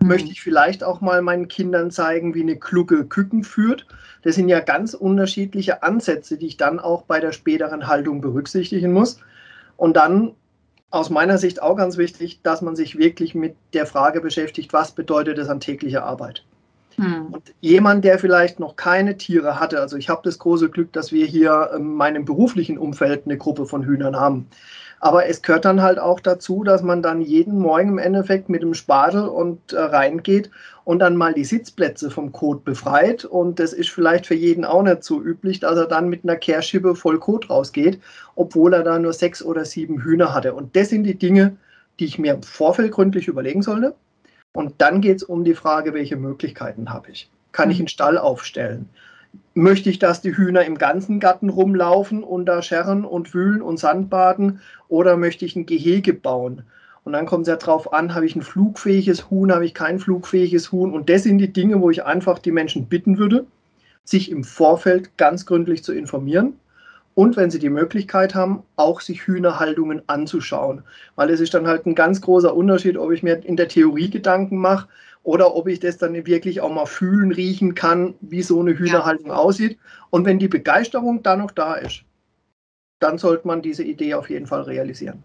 Mhm. 0.00 0.08
Möchte 0.08 0.30
ich 0.30 0.40
vielleicht 0.40 0.84
auch 0.84 1.00
mal 1.00 1.22
meinen 1.22 1.48
Kindern 1.48 1.90
zeigen, 1.90 2.34
wie 2.34 2.42
eine 2.42 2.56
kluge 2.56 3.06
Küken 3.06 3.44
führt. 3.44 3.86
Das 4.22 4.34
sind 4.34 4.48
ja 4.48 4.60
ganz 4.60 4.94
unterschiedliche 4.94 5.82
Ansätze, 5.82 6.38
die 6.38 6.46
ich 6.46 6.56
dann 6.56 6.78
auch 6.78 7.02
bei 7.02 7.20
der 7.20 7.32
späteren 7.32 7.86
Haltung 7.86 8.20
berücksichtigen 8.20 8.92
muss. 8.92 9.20
Und 9.76 9.96
dann 9.96 10.34
aus 10.90 11.10
meiner 11.10 11.38
Sicht 11.38 11.62
auch 11.62 11.76
ganz 11.76 11.98
wichtig, 11.98 12.40
dass 12.42 12.62
man 12.62 12.74
sich 12.74 12.96
wirklich 12.96 13.34
mit 13.34 13.56
der 13.74 13.86
Frage 13.86 14.20
beschäftigt, 14.20 14.72
was 14.72 14.92
bedeutet 14.92 15.38
das 15.38 15.48
an 15.48 15.60
täglicher 15.60 16.04
Arbeit. 16.04 16.44
Mhm. 16.98 17.26
Und 17.30 17.54
jemand, 17.60 18.04
der 18.04 18.18
vielleicht 18.18 18.60
noch 18.60 18.76
keine 18.76 19.16
Tiere 19.16 19.58
hatte, 19.58 19.80
also 19.80 19.96
ich 19.96 20.08
habe 20.08 20.20
das 20.24 20.38
große 20.38 20.68
Glück, 20.68 20.92
dass 20.92 21.12
wir 21.12 21.26
hier 21.26 21.70
in 21.74 21.94
meinem 21.94 22.24
beruflichen 22.24 22.76
Umfeld 22.76 23.22
eine 23.24 23.38
Gruppe 23.38 23.66
von 23.66 23.84
Hühnern 23.84 24.16
haben. 24.16 24.48
Aber 25.00 25.26
es 25.26 25.42
gehört 25.42 25.64
dann 25.64 25.80
halt 25.80 26.00
auch 26.00 26.18
dazu, 26.18 26.64
dass 26.64 26.82
man 26.82 27.02
dann 27.02 27.20
jeden 27.20 27.60
Morgen 27.60 27.90
im 27.90 27.98
Endeffekt 27.98 28.48
mit 28.48 28.62
dem 28.62 28.74
Spatel 28.74 29.28
und 29.28 29.72
äh, 29.72 29.78
reingeht 29.78 30.50
und 30.82 30.98
dann 30.98 31.16
mal 31.16 31.34
die 31.34 31.44
Sitzplätze 31.44 32.10
vom 32.10 32.32
Kot 32.32 32.64
befreit. 32.64 33.24
Und 33.24 33.60
das 33.60 33.72
ist 33.72 33.90
vielleicht 33.90 34.26
für 34.26 34.34
jeden 34.34 34.64
auch 34.64 34.82
nicht 34.82 35.04
so 35.04 35.22
üblich, 35.22 35.60
dass 35.60 35.76
er 35.76 35.86
dann 35.86 36.08
mit 36.08 36.24
einer 36.24 36.34
Kehrschippe 36.34 36.96
voll 36.96 37.20
Kot 37.20 37.48
rausgeht, 37.48 38.00
obwohl 38.34 38.74
er 38.74 38.82
da 38.82 38.98
nur 38.98 39.12
sechs 39.12 39.40
oder 39.40 39.64
sieben 39.64 40.02
Hühner 40.02 40.34
hatte. 40.34 40.54
Und 40.54 40.74
das 40.74 40.88
sind 40.88 41.04
die 41.04 41.18
Dinge, 41.18 41.56
die 42.00 42.06
ich 42.06 42.18
mir 42.18 42.34
im 42.34 42.42
Vorfeld 42.42 42.90
gründlich 42.90 43.28
überlegen 43.28 43.62
sollte. 43.62 43.94
Und 44.52 44.74
dann 44.78 45.00
geht 45.00 45.18
es 45.18 45.22
um 45.22 45.44
die 45.44 45.54
Frage, 45.54 45.94
welche 45.94 46.16
Möglichkeiten 46.16 46.90
habe 46.90 47.10
ich 47.10 47.30
kann 47.52 47.70
ich 47.70 47.78
einen 47.78 47.88
Stall 47.88 48.18
aufstellen? 48.18 48.88
Möchte 49.54 49.90
ich, 49.90 49.98
dass 49.98 50.20
die 50.20 50.36
Hühner 50.36 50.64
im 50.64 50.78
ganzen 50.78 51.20
Garten 51.20 51.48
rumlaufen 51.48 52.22
und 52.22 52.46
da 52.46 52.62
scherren 52.62 53.04
und 53.04 53.34
wühlen 53.34 53.62
und 53.62 53.78
Sandbaden 53.78 54.60
oder 54.88 55.16
möchte 55.16 55.44
ich 55.44 55.56
ein 55.56 55.66
Gehege 55.66 56.14
bauen? 56.14 56.62
Und 57.04 57.14
dann 57.14 57.26
kommt 57.26 57.42
es 57.42 57.48
ja 57.48 57.56
darauf 57.56 57.92
an, 57.92 58.14
habe 58.14 58.26
ich 58.26 58.36
ein 58.36 58.42
flugfähiges 58.42 59.30
Huhn, 59.30 59.50
habe 59.50 59.64
ich 59.64 59.74
kein 59.74 59.98
flugfähiges 59.98 60.72
Huhn. 60.72 60.92
Und 60.92 61.08
das 61.08 61.24
sind 61.24 61.38
die 61.38 61.52
Dinge, 61.52 61.80
wo 61.80 61.90
ich 61.90 62.04
einfach 62.04 62.38
die 62.38 62.52
Menschen 62.52 62.86
bitten 62.86 63.18
würde, 63.18 63.46
sich 64.04 64.30
im 64.30 64.44
Vorfeld 64.44 65.16
ganz 65.16 65.46
gründlich 65.46 65.82
zu 65.82 65.92
informieren 65.92 66.54
und 67.18 67.36
wenn 67.36 67.50
sie 67.50 67.58
die 67.58 67.68
Möglichkeit 67.68 68.36
haben, 68.36 68.62
auch 68.76 69.00
sich 69.00 69.26
Hühnerhaltungen 69.26 70.02
anzuschauen. 70.06 70.84
Weil 71.16 71.30
es 71.30 71.40
ist 71.40 71.52
dann 71.52 71.66
halt 71.66 71.84
ein 71.84 71.96
ganz 71.96 72.20
großer 72.20 72.54
Unterschied, 72.54 72.96
ob 72.96 73.10
ich 73.10 73.24
mir 73.24 73.44
in 73.44 73.56
der 73.56 73.66
Theorie 73.66 74.08
Gedanken 74.08 74.56
mache 74.58 74.86
oder 75.24 75.56
ob 75.56 75.66
ich 75.66 75.80
das 75.80 75.98
dann 75.98 76.14
wirklich 76.14 76.60
auch 76.60 76.72
mal 76.72 76.86
fühlen, 76.86 77.32
riechen 77.32 77.74
kann, 77.74 78.14
wie 78.20 78.42
so 78.42 78.60
eine 78.60 78.78
Hühnerhaltung 78.78 79.30
ja. 79.30 79.34
aussieht. 79.34 79.80
Und 80.10 80.26
wenn 80.26 80.38
die 80.38 80.46
Begeisterung 80.46 81.20
dann 81.24 81.40
noch 81.40 81.50
da 81.50 81.74
ist, 81.74 82.04
dann 83.00 83.18
sollte 83.18 83.48
man 83.48 83.62
diese 83.62 83.82
Idee 83.82 84.14
auf 84.14 84.30
jeden 84.30 84.46
Fall 84.46 84.62
realisieren. 84.62 85.20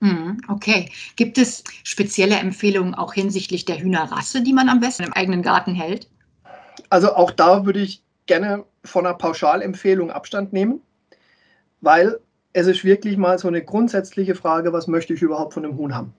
Mhm, 0.00 0.38
okay. 0.48 0.90
Gibt 1.16 1.36
es 1.36 1.62
spezielle 1.82 2.36
Empfehlungen 2.36 2.94
auch 2.94 3.12
hinsichtlich 3.12 3.66
der 3.66 3.78
Hühnerrasse, 3.78 4.42
die 4.42 4.54
man 4.54 4.70
am 4.70 4.80
besten 4.80 5.02
im 5.02 5.12
eigenen 5.12 5.42
Garten 5.42 5.74
hält? 5.74 6.08
Also 6.88 7.14
auch 7.14 7.30
da 7.30 7.66
würde 7.66 7.80
ich 7.80 8.02
gerne 8.24 8.64
von 8.82 9.04
einer 9.04 9.18
Pauschalempfehlung 9.18 10.10
Abstand 10.10 10.54
nehmen 10.54 10.80
weil 11.84 12.18
es 12.52 12.66
ist 12.66 12.84
wirklich 12.84 13.16
mal 13.16 13.38
so 13.38 13.48
eine 13.48 13.62
grundsätzliche 13.62 14.34
Frage, 14.34 14.72
was 14.72 14.86
möchte 14.86 15.12
ich 15.12 15.22
überhaupt 15.22 15.54
von 15.54 15.64
einem 15.64 15.76
Huhn 15.76 15.94
haben? 15.94 16.14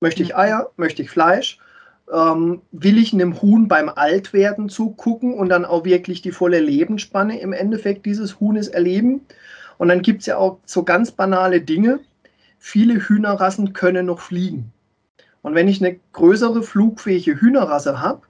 Möchte 0.00 0.22
ich 0.22 0.36
Eier? 0.36 0.70
Möchte 0.76 1.02
ich 1.02 1.10
Fleisch? 1.10 1.58
Ähm, 2.12 2.62
will 2.70 2.98
ich 2.98 3.12
einem 3.12 3.42
Huhn 3.42 3.66
beim 3.66 3.88
Altwerden 3.88 4.68
zugucken 4.68 5.34
und 5.34 5.48
dann 5.48 5.64
auch 5.64 5.84
wirklich 5.84 6.22
die 6.22 6.30
volle 6.30 6.60
Lebensspanne 6.60 7.40
im 7.40 7.52
Endeffekt 7.52 8.06
dieses 8.06 8.38
Huhnes 8.38 8.68
erleben? 8.68 9.22
Und 9.78 9.88
dann 9.88 10.02
gibt 10.02 10.20
es 10.20 10.26
ja 10.26 10.36
auch 10.36 10.58
so 10.64 10.84
ganz 10.84 11.10
banale 11.10 11.60
Dinge. 11.60 12.00
Viele 12.58 12.94
Hühnerrassen 12.94 13.72
können 13.72 14.06
noch 14.06 14.20
fliegen. 14.20 14.72
Und 15.42 15.54
wenn 15.54 15.68
ich 15.68 15.84
eine 15.84 15.98
größere 16.12 16.62
flugfähige 16.62 17.40
Hühnerrasse 17.40 18.00
habe, 18.00 18.25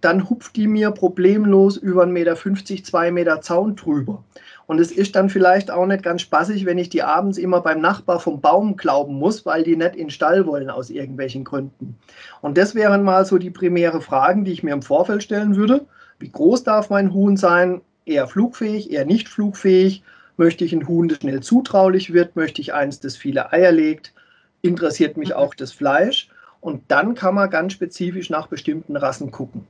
dann 0.00 0.30
hupft 0.30 0.56
die 0.56 0.68
mir 0.68 0.90
problemlos 0.90 1.76
über 1.76 2.04
1,50 2.04 2.08
Meter, 2.12 2.84
2 2.84 3.10
Meter 3.10 3.40
Zaun 3.40 3.76
drüber. 3.76 4.22
Und 4.66 4.78
es 4.80 4.92
ist 4.92 5.16
dann 5.16 5.30
vielleicht 5.30 5.70
auch 5.70 5.86
nicht 5.86 6.02
ganz 6.02 6.22
spaßig, 6.22 6.66
wenn 6.66 6.78
ich 6.78 6.90
die 6.90 7.02
abends 7.02 7.38
immer 7.38 7.62
beim 7.62 7.80
Nachbar 7.80 8.20
vom 8.20 8.40
Baum 8.40 8.76
glauben 8.76 9.14
muss, 9.14 9.46
weil 9.46 9.62
die 9.62 9.76
nicht 9.76 9.96
in 9.96 10.06
den 10.06 10.10
Stall 10.10 10.46
wollen 10.46 10.68
aus 10.68 10.90
irgendwelchen 10.90 11.42
Gründen. 11.42 11.96
Und 12.42 12.58
das 12.58 12.74
wären 12.74 13.02
mal 13.02 13.24
so 13.24 13.38
die 13.38 13.50
primäre 13.50 14.02
Fragen, 14.02 14.44
die 14.44 14.52
ich 14.52 14.62
mir 14.62 14.74
im 14.74 14.82
Vorfeld 14.82 15.22
stellen 15.22 15.56
würde. 15.56 15.86
Wie 16.18 16.30
groß 16.30 16.64
darf 16.64 16.90
mein 16.90 17.14
Huhn 17.14 17.36
sein? 17.36 17.80
Eher 18.04 18.28
flugfähig, 18.28 18.90
eher 18.90 19.06
nicht 19.06 19.28
flugfähig? 19.28 20.02
Möchte 20.36 20.64
ich 20.64 20.72
ein 20.72 20.86
Huhn, 20.86 21.08
das 21.08 21.18
schnell 21.18 21.40
zutraulich 21.40 22.12
wird? 22.12 22.36
Möchte 22.36 22.60
ich 22.60 22.74
eins, 22.74 23.00
das 23.00 23.16
viele 23.16 23.52
Eier 23.52 23.72
legt? 23.72 24.12
Interessiert 24.60 25.16
mich 25.16 25.34
auch 25.34 25.54
das 25.54 25.72
Fleisch? 25.72 26.28
Und 26.60 26.82
dann 26.88 27.14
kann 27.14 27.34
man 27.34 27.50
ganz 27.50 27.72
spezifisch 27.72 28.30
nach 28.30 28.48
bestimmten 28.48 28.96
Rassen 28.96 29.30
gucken. 29.30 29.66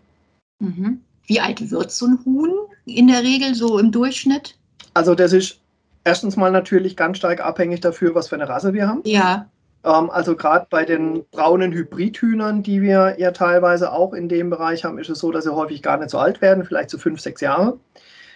Mhm. 0.58 1.00
Wie 1.26 1.40
alt 1.40 1.70
wird 1.70 1.90
so 1.90 2.06
ein 2.06 2.18
Huhn 2.24 2.52
in 2.86 3.08
der 3.08 3.22
Regel 3.22 3.54
so 3.54 3.78
im 3.78 3.92
Durchschnitt? 3.92 4.56
Also 4.94 5.14
das 5.14 5.32
ist 5.32 5.60
erstens 6.04 6.36
mal 6.36 6.50
natürlich 6.50 6.96
ganz 6.96 7.18
stark 7.18 7.40
abhängig 7.40 7.80
dafür, 7.80 8.14
was 8.14 8.28
für 8.28 8.36
eine 8.36 8.48
Rasse 8.48 8.72
wir 8.72 8.88
haben. 8.88 9.02
Ja. 9.04 9.46
Ähm, 9.84 10.10
also 10.10 10.34
gerade 10.34 10.66
bei 10.70 10.84
den 10.84 11.24
braunen 11.30 11.72
Hybridhühnern, 11.72 12.62
die 12.62 12.82
wir 12.82 13.16
ja 13.18 13.30
teilweise 13.30 13.92
auch 13.92 14.12
in 14.14 14.28
dem 14.28 14.50
Bereich 14.50 14.84
haben, 14.84 14.98
ist 14.98 15.10
es 15.10 15.18
so, 15.18 15.30
dass 15.30 15.44
sie 15.44 15.54
häufig 15.54 15.82
gar 15.82 15.98
nicht 15.98 16.10
so 16.10 16.18
alt 16.18 16.40
werden, 16.40 16.64
vielleicht 16.64 16.90
so 16.90 16.98
fünf, 16.98 17.20
sechs 17.20 17.40
Jahre. 17.40 17.78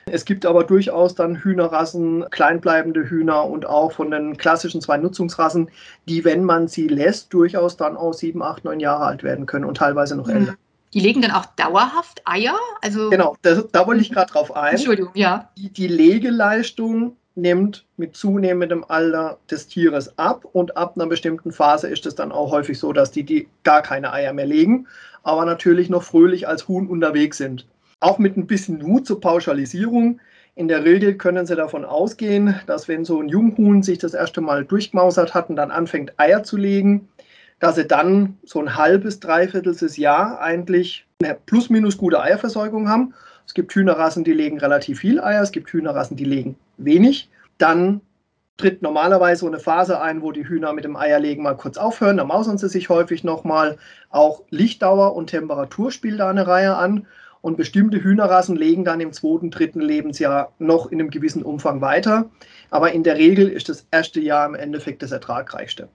Es 0.06 0.24
gibt 0.24 0.44
aber 0.46 0.64
durchaus 0.64 1.14
dann 1.14 1.36
Hühnerrassen, 1.36 2.24
kleinbleibende 2.30 3.08
Hühner 3.08 3.46
und 3.46 3.66
auch 3.66 3.92
von 3.92 4.10
den 4.10 4.36
klassischen 4.36 4.80
zwei 4.80 4.96
Nutzungsrassen, 4.96 5.70
die, 6.08 6.24
wenn 6.24 6.44
man 6.44 6.66
sie 6.66 6.88
lässt, 6.88 7.32
durchaus 7.32 7.76
dann 7.76 7.96
auch 7.96 8.12
sieben, 8.12 8.42
acht, 8.42 8.64
neun 8.64 8.80
Jahre 8.80 9.04
alt 9.04 9.22
werden 9.22 9.46
können 9.46 9.64
und 9.64 9.76
teilweise 9.76 10.16
noch 10.16 10.28
älter. 10.28 10.54
Die 10.94 11.00
legen 11.00 11.22
dann 11.22 11.30
auch 11.30 11.46
dauerhaft 11.46 12.22
Eier? 12.24 12.56
Also 12.82 13.10
genau, 13.10 13.36
das, 13.42 13.64
da 13.72 13.86
wollte 13.86 14.02
ich 14.02 14.10
mhm. 14.10 14.14
gerade 14.14 14.32
drauf 14.32 14.54
ein. 14.54 14.74
Entschuldigung, 14.74 15.12
ja. 15.14 15.50
Die, 15.56 15.70
die 15.70 15.88
Legeleistung 15.88 17.16
nimmt 17.34 17.86
mit 17.96 18.14
zunehmendem 18.14 18.84
Alter 18.86 19.38
des 19.50 19.66
Tieres 19.66 20.18
ab 20.18 20.44
und 20.52 20.76
ab 20.76 20.94
einer 20.96 21.06
bestimmten 21.06 21.50
Phase 21.50 21.88
ist 21.88 22.04
es 22.04 22.14
dann 22.14 22.30
auch 22.30 22.52
häufig 22.52 22.78
so, 22.78 22.92
dass 22.92 23.10
die, 23.10 23.22
die 23.22 23.48
gar 23.62 23.82
keine 23.82 24.12
Eier 24.12 24.34
mehr 24.34 24.46
legen, 24.46 24.86
aber 25.22 25.44
natürlich 25.44 25.88
noch 25.88 26.02
fröhlich 26.02 26.46
als 26.46 26.68
Huhn 26.68 26.86
unterwegs 26.86 27.38
sind. 27.38 27.66
Auch 28.00 28.18
mit 28.18 28.36
ein 28.36 28.46
bisschen 28.46 28.78
Mut 28.82 29.06
zur 29.06 29.20
Pauschalisierung. 29.20 30.20
In 30.54 30.68
der 30.68 30.84
Regel 30.84 31.14
können 31.16 31.46
Sie 31.46 31.56
davon 31.56 31.86
ausgehen, 31.86 32.60
dass 32.66 32.86
wenn 32.86 33.06
so 33.06 33.20
ein 33.22 33.28
Junghuhn 33.28 33.82
sich 33.82 33.98
das 33.98 34.12
erste 34.12 34.42
Mal 34.42 34.66
durchgemausert 34.66 35.32
hat 35.32 35.48
und 35.48 35.56
dann 35.56 35.70
anfängt 35.70 36.12
Eier 36.18 36.42
zu 36.42 36.58
legen, 36.58 37.08
dass 37.62 37.76
sie 37.76 37.86
dann 37.86 38.38
so 38.42 38.58
ein 38.58 38.76
halbes, 38.76 39.20
dreivierteltes 39.20 39.96
Jahr 39.96 40.40
eigentlich 40.40 41.06
eine 41.22 41.36
plus 41.46 41.70
minus 41.70 41.96
gute 41.96 42.20
Eierversorgung 42.20 42.88
haben. 42.88 43.14
Es 43.46 43.54
gibt 43.54 43.72
Hühnerrassen, 43.72 44.24
die 44.24 44.32
legen 44.32 44.58
relativ 44.58 44.98
viel 44.98 45.20
Eier, 45.20 45.42
es 45.42 45.52
gibt 45.52 45.70
Hühnerrassen, 45.70 46.16
die 46.16 46.24
legen 46.24 46.56
wenig. 46.76 47.30
Dann 47.58 48.00
tritt 48.56 48.82
normalerweise 48.82 49.42
so 49.42 49.46
eine 49.46 49.60
Phase 49.60 50.00
ein, 50.00 50.22
wo 50.22 50.32
die 50.32 50.48
Hühner 50.48 50.72
mit 50.72 50.82
dem 50.82 50.96
Eierlegen 50.96 51.44
mal 51.44 51.56
kurz 51.56 51.76
aufhören. 51.76 52.16
Da 52.16 52.24
mausern 52.24 52.58
sie 52.58 52.68
sich 52.68 52.88
häufig 52.88 53.22
nochmal. 53.22 53.78
Auch 54.10 54.42
Lichtdauer 54.50 55.14
und 55.14 55.28
Temperatur 55.28 55.92
spielt 55.92 56.18
da 56.18 56.30
eine 56.30 56.48
Reihe 56.48 56.74
an. 56.74 57.06
Und 57.42 57.56
bestimmte 57.56 58.02
Hühnerrassen 58.02 58.56
legen 58.56 58.84
dann 58.84 59.00
im 59.00 59.12
zweiten, 59.12 59.52
dritten 59.52 59.80
Lebensjahr 59.80 60.52
noch 60.58 60.90
in 60.90 60.98
einem 60.98 61.10
gewissen 61.10 61.44
Umfang 61.44 61.80
weiter. 61.80 62.28
Aber 62.70 62.90
in 62.90 63.04
der 63.04 63.18
Regel 63.18 63.46
ist 63.48 63.68
das 63.68 63.86
erste 63.92 64.18
Jahr 64.18 64.46
im 64.46 64.56
Endeffekt 64.56 65.04
das 65.04 65.12
ertragreichste. 65.12 65.88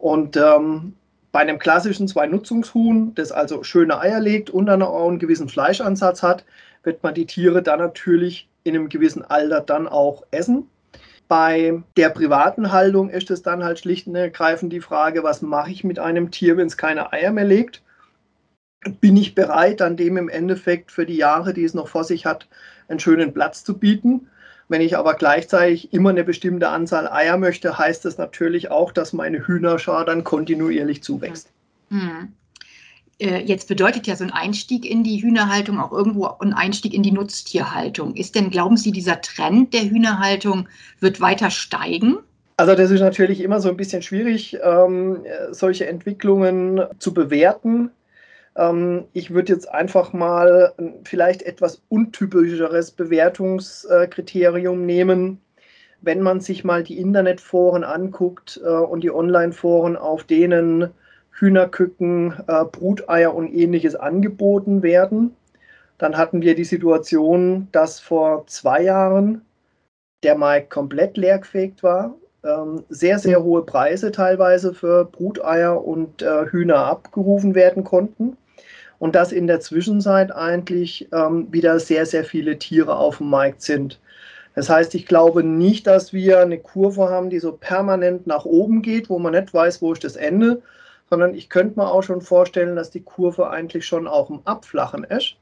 Und 0.00 0.38
ähm, 0.38 0.94
bei 1.30 1.40
einem 1.40 1.58
klassischen 1.58 2.08
Zwei-Nutzungshuhn, 2.08 3.14
das 3.14 3.32
also 3.32 3.62
schöne 3.62 4.00
Eier 4.00 4.18
legt 4.18 4.48
und 4.48 4.66
dann 4.66 4.82
auch 4.82 5.08
einen 5.08 5.18
gewissen 5.18 5.48
Fleischansatz 5.48 6.22
hat, 6.22 6.44
wird 6.82 7.02
man 7.02 7.14
die 7.14 7.26
Tiere 7.26 7.62
dann 7.62 7.78
natürlich 7.78 8.48
in 8.64 8.74
einem 8.74 8.88
gewissen 8.88 9.22
Alter 9.22 9.60
dann 9.60 9.86
auch 9.86 10.24
essen. 10.30 10.68
Bei 11.28 11.82
der 11.98 12.08
privaten 12.08 12.72
Haltung 12.72 13.10
ist 13.10 13.30
es 13.30 13.42
dann 13.42 13.62
halt 13.62 13.78
schlicht 13.78 14.06
und 14.06 14.16
ergreifend 14.16 14.72
die 14.72 14.80
Frage, 14.80 15.22
was 15.22 15.42
mache 15.42 15.70
ich 15.70 15.84
mit 15.84 15.98
einem 15.98 16.30
Tier, 16.30 16.56
wenn 16.56 16.66
es 16.66 16.78
keine 16.78 17.12
Eier 17.12 17.30
mehr 17.30 17.44
legt? 17.44 17.82
Bin 19.00 19.18
ich 19.18 19.34
bereit, 19.34 19.80
dann 19.80 19.98
dem 19.98 20.16
im 20.16 20.30
Endeffekt 20.30 20.90
für 20.90 21.04
die 21.04 21.16
Jahre, 21.16 21.52
die 21.52 21.64
es 21.64 21.74
noch 21.74 21.88
vor 21.88 22.04
sich 22.04 22.24
hat, 22.24 22.48
einen 22.88 23.00
schönen 23.00 23.34
Platz 23.34 23.62
zu 23.62 23.78
bieten? 23.78 24.28
Wenn 24.70 24.82
ich 24.82 24.96
aber 24.96 25.14
gleichzeitig 25.14 25.92
immer 25.92 26.10
eine 26.10 26.22
bestimmte 26.22 26.68
Anzahl 26.68 27.08
Eier 27.08 27.36
möchte, 27.36 27.76
heißt 27.76 28.04
das 28.04 28.18
natürlich 28.18 28.70
auch, 28.70 28.92
dass 28.92 29.12
meine 29.12 29.48
Hühnerschar 29.48 30.04
dann 30.04 30.22
kontinuierlich 30.22 31.02
zuwächst. 31.02 31.50
Mhm. 31.88 32.32
Jetzt 33.18 33.66
bedeutet 33.66 34.06
ja 34.06 34.14
so 34.14 34.22
ein 34.22 34.30
Einstieg 34.30 34.88
in 34.88 35.02
die 35.02 35.20
Hühnerhaltung 35.20 35.80
auch 35.80 35.90
irgendwo 35.90 36.26
ein 36.38 36.52
Einstieg 36.54 36.94
in 36.94 37.02
die 37.02 37.10
Nutztierhaltung. 37.10 38.14
Ist 38.14 38.36
denn, 38.36 38.48
glauben 38.50 38.76
Sie, 38.76 38.92
dieser 38.92 39.20
Trend 39.20 39.74
der 39.74 39.90
Hühnerhaltung 39.90 40.68
wird 41.00 41.20
weiter 41.20 41.50
steigen? 41.50 42.18
Also 42.56 42.76
das 42.76 42.92
ist 42.92 43.00
natürlich 43.00 43.40
immer 43.40 43.60
so 43.60 43.70
ein 43.70 43.76
bisschen 43.76 44.02
schwierig, 44.02 44.56
ähm, 44.62 45.24
solche 45.50 45.88
Entwicklungen 45.88 46.80
zu 47.00 47.12
bewerten. 47.12 47.90
Ähm, 48.56 49.04
ich 49.12 49.32
würde 49.32 49.52
jetzt 49.52 49.68
einfach 49.70 50.12
mal 50.12 50.74
vielleicht 51.04 51.42
etwas 51.42 51.82
untypischeres 51.88 52.90
Bewertungskriterium 52.92 54.84
nehmen. 54.86 55.40
Wenn 56.02 56.22
man 56.22 56.40
sich 56.40 56.64
mal 56.64 56.82
die 56.82 56.98
Internetforen 56.98 57.84
anguckt 57.84 58.60
äh, 58.64 58.68
und 58.68 59.02
die 59.02 59.10
Online-Foren, 59.10 59.96
auf 59.96 60.24
denen 60.24 60.90
Hühnerküken, 61.32 62.34
äh, 62.48 62.64
Bruteier 62.64 63.34
und 63.34 63.52
ähnliches 63.52 63.96
angeboten 63.96 64.82
werden, 64.82 65.36
dann 65.98 66.16
hatten 66.16 66.40
wir 66.42 66.54
die 66.54 66.64
Situation, 66.64 67.68
dass 67.72 68.00
vor 68.00 68.46
zwei 68.46 68.82
Jahren 68.82 69.42
der 70.22 70.36
Markt 70.36 70.70
komplett 70.70 71.16
leergefegt 71.16 71.82
war, 71.82 72.14
ähm, 72.42 72.84
sehr, 72.88 73.18
sehr 73.18 73.42
hohe 73.42 73.62
Preise 73.64 74.10
teilweise 74.10 74.72
für 74.72 75.04
Bruteier 75.04 75.84
und 75.84 76.22
äh, 76.22 76.46
Hühner 76.46 76.86
abgerufen 76.86 77.54
werden 77.54 77.84
konnten 77.84 78.36
und 79.00 79.14
dass 79.16 79.32
in 79.32 79.48
der 79.48 79.58
Zwischenzeit 79.58 80.30
eigentlich 80.30 81.08
ähm, 81.12 81.48
wieder 81.50 81.80
sehr, 81.80 82.06
sehr 82.06 82.22
viele 82.22 82.58
Tiere 82.58 82.96
auf 82.96 83.18
dem 83.18 83.30
Markt 83.30 83.62
sind. 83.62 83.98
Das 84.54 84.68
heißt, 84.68 84.94
ich 84.94 85.06
glaube 85.06 85.42
nicht, 85.42 85.86
dass 85.86 86.12
wir 86.12 86.40
eine 86.40 86.58
Kurve 86.58 87.08
haben, 87.08 87.30
die 87.30 87.38
so 87.38 87.52
permanent 87.52 88.26
nach 88.26 88.44
oben 88.44 88.82
geht, 88.82 89.08
wo 89.08 89.18
man 89.18 89.32
nicht 89.32 89.52
weiß, 89.54 89.80
wo 89.80 89.92
ist 89.92 90.04
das 90.04 90.16
Ende, 90.16 90.62
sondern 91.08 91.34
ich 91.34 91.48
könnte 91.48 91.80
mir 91.80 91.90
auch 91.90 92.02
schon 92.02 92.20
vorstellen, 92.20 92.76
dass 92.76 92.90
die 92.90 93.02
Kurve 93.02 93.48
eigentlich 93.48 93.86
schon 93.86 94.06
auch 94.06 94.28
im 94.28 94.40
Abflachen 94.44 95.04
ist. 95.04 95.36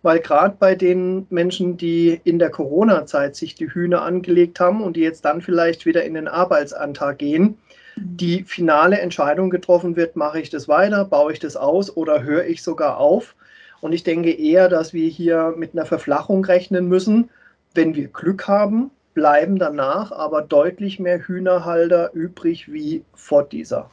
Weil 0.00 0.20
gerade 0.20 0.56
bei 0.58 0.74
den 0.74 1.26
Menschen, 1.28 1.76
die 1.76 2.20
in 2.24 2.38
der 2.38 2.50
Corona-Zeit 2.50 3.36
sich 3.36 3.54
die 3.56 3.68
Hühner 3.68 4.02
angelegt 4.02 4.58
haben 4.58 4.82
und 4.82 4.96
die 4.96 5.00
jetzt 5.00 5.24
dann 5.24 5.42
vielleicht 5.42 5.84
wieder 5.84 6.04
in 6.04 6.14
den 6.14 6.28
Arbeitsantrag 6.28 7.18
gehen, 7.18 7.58
die 7.96 8.44
finale 8.44 9.00
Entscheidung 9.00 9.50
getroffen 9.50 9.96
wird, 9.96 10.16
mache 10.16 10.40
ich 10.40 10.50
das 10.50 10.68
weiter, 10.68 11.04
baue 11.04 11.32
ich 11.32 11.38
das 11.38 11.56
aus 11.56 11.96
oder 11.96 12.22
höre 12.22 12.44
ich 12.44 12.62
sogar 12.62 12.98
auf. 12.98 13.34
Und 13.80 13.92
ich 13.92 14.04
denke 14.04 14.32
eher, 14.32 14.68
dass 14.68 14.92
wir 14.92 15.08
hier 15.08 15.54
mit 15.56 15.72
einer 15.74 15.86
Verflachung 15.86 16.44
rechnen 16.44 16.88
müssen. 16.88 17.30
Wenn 17.74 17.94
wir 17.94 18.08
Glück 18.08 18.48
haben, 18.48 18.90
bleiben 19.14 19.58
danach 19.58 20.12
aber 20.12 20.42
deutlich 20.42 20.98
mehr 20.98 21.20
Hühnerhalter 21.20 22.10
übrig 22.12 22.72
wie 22.72 23.02
vor 23.14 23.44
dieser 23.44 23.90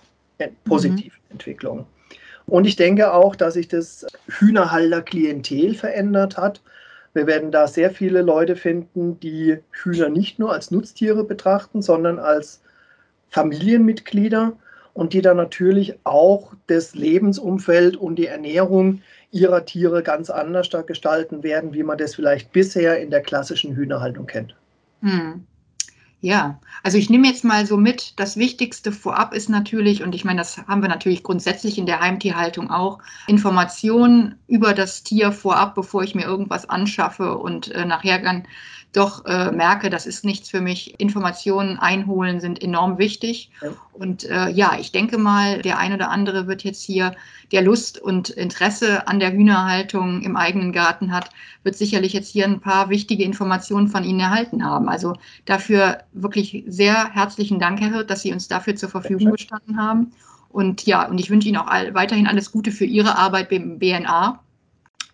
positiven 0.65 1.19
mhm. 1.29 1.31
Entwicklung. 1.31 1.85
Und 2.45 2.65
ich 2.65 2.75
denke 2.75 3.13
auch, 3.13 3.35
dass 3.35 3.53
sich 3.53 3.69
das 3.69 4.05
Hühnerhalter-Klientel 4.27 5.75
verändert 5.75 6.37
hat. 6.37 6.61
Wir 7.13 7.25
werden 7.27 7.51
da 7.51 7.67
sehr 7.67 7.89
viele 7.91 8.21
Leute 8.21 8.57
finden, 8.57 9.19
die 9.21 9.59
Hühner 9.71 10.09
nicht 10.09 10.39
nur 10.39 10.51
als 10.51 10.71
Nutztiere 10.71 11.23
betrachten, 11.23 11.81
sondern 11.81 12.19
als 12.19 12.61
Familienmitglieder 13.33 14.53
und 14.93 15.13
die 15.13 15.21
dann 15.21 15.37
natürlich 15.37 15.95
auch 16.03 16.53
das 16.67 16.93
Lebensumfeld 16.93 17.97
und 17.97 18.15
die 18.15 18.27
Ernährung 18.27 19.01
ihrer 19.31 19.65
Tiere 19.65 20.03
ganz 20.03 20.29
anders 20.29 20.69
gestalten 20.85 21.41
werden, 21.41 21.73
wie 21.73 21.83
man 21.83 21.97
das 21.97 22.13
vielleicht 22.13 22.51
bisher 22.53 23.01
in 23.01 23.09
der 23.09 23.21
klassischen 23.21 23.75
Hühnerhaltung 23.75 24.27
kennt. 24.27 24.55
Hm. 25.01 25.45
Ja, 26.21 26.61
also 26.83 26.97
ich 26.97 27.09
nehme 27.09 27.27
jetzt 27.27 27.43
mal 27.43 27.65
so 27.65 27.75
mit, 27.75 28.17
das 28.17 28.37
Wichtigste 28.37 28.93
vorab 28.93 29.33
ist 29.33 29.49
natürlich, 29.49 30.03
und 30.03 30.15
ich 30.15 30.23
meine, 30.23 30.39
das 30.39 30.57
haben 30.67 30.81
wir 30.81 30.87
natürlich 30.87 31.21
grundsätzlich 31.21 31.77
in 31.77 31.85
der 31.85 31.99
Heimtierhaltung 31.99 32.69
auch, 32.69 32.99
Informationen 33.27 34.35
über 34.47 34.73
das 34.73 35.03
Tier 35.03 35.33
vorab, 35.33 35.75
bevor 35.75 36.01
ich 36.03 36.15
mir 36.15 36.23
irgendwas 36.23 36.69
anschaffe 36.69 37.37
und 37.37 37.71
äh, 37.71 37.83
nachher 37.83 38.19
dann 38.19 38.43
doch 38.93 39.25
äh, 39.25 39.51
merke, 39.51 39.89
das 39.89 40.05
ist 40.05 40.23
nichts 40.23 40.49
für 40.49 40.61
mich. 40.61 40.99
Informationen 40.99 41.79
einholen 41.79 42.39
sind 42.39 42.61
enorm 42.61 42.99
wichtig. 42.99 43.51
Ja. 43.61 43.69
Und 43.91 44.23
äh, 44.23 44.49
ja, 44.49 44.77
ich 44.79 44.91
denke 44.91 45.17
mal, 45.17 45.61
der 45.61 45.79
ein 45.79 45.93
oder 45.93 46.09
andere 46.09 46.47
wird 46.47 46.63
jetzt 46.63 46.83
hier, 46.83 47.15
der 47.51 47.63
Lust 47.63 47.99
und 47.99 48.29
Interesse 48.29 49.07
an 49.07 49.19
der 49.19 49.33
Hühnerhaltung 49.33 50.21
im 50.21 50.35
eigenen 50.35 50.71
Garten 50.71 51.11
hat, 51.11 51.31
wird 51.63 51.75
sicherlich 51.75 52.13
jetzt 52.13 52.29
hier 52.29 52.45
ein 52.45 52.61
paar 52.61 52.89
wichtige 52.89 53.23
Informationen 53.23 53.87
von 53.87 54.03
Ihnen 54.03 54.19
erhalten 54.19 54.63
haben. 54.63 54.87
Also 54.87 55.17
dafür 55.45 55.99
wirklich 56.13 56.63
sehr 56.67 57.09
herzlichen 57.13 57.59
Dank, 57.59 57.81
Herr 57.81 57.91
Hirt, 57.91 58.09
dass 58.11 58.21
Sie 58.21 58.31
uns 58.31 58.47
dafür 58.47 58.75
zur 58.75 58.89
Verfügung 58.89 59.31
gestanden 59.31 59.77
haben. 59.77 60.11
Und 60.49 60.85
ja, 60.85 61.07
und 61.07 61.19
ich 61.19 61.31
wünsche 61.31 61.47
Ihnen 61.47 61.57
auch 61.57 61.67
all, 61.67 61.95
weiterhin 61.95 62.27
alles 62.27 62.51
Gute 62.51 62.71
für 62.71 62.85
Ihre 62.85 63.17
Arbeit 63.17 63.49
beim 63.49 63.79
BNA. 63.79 64.39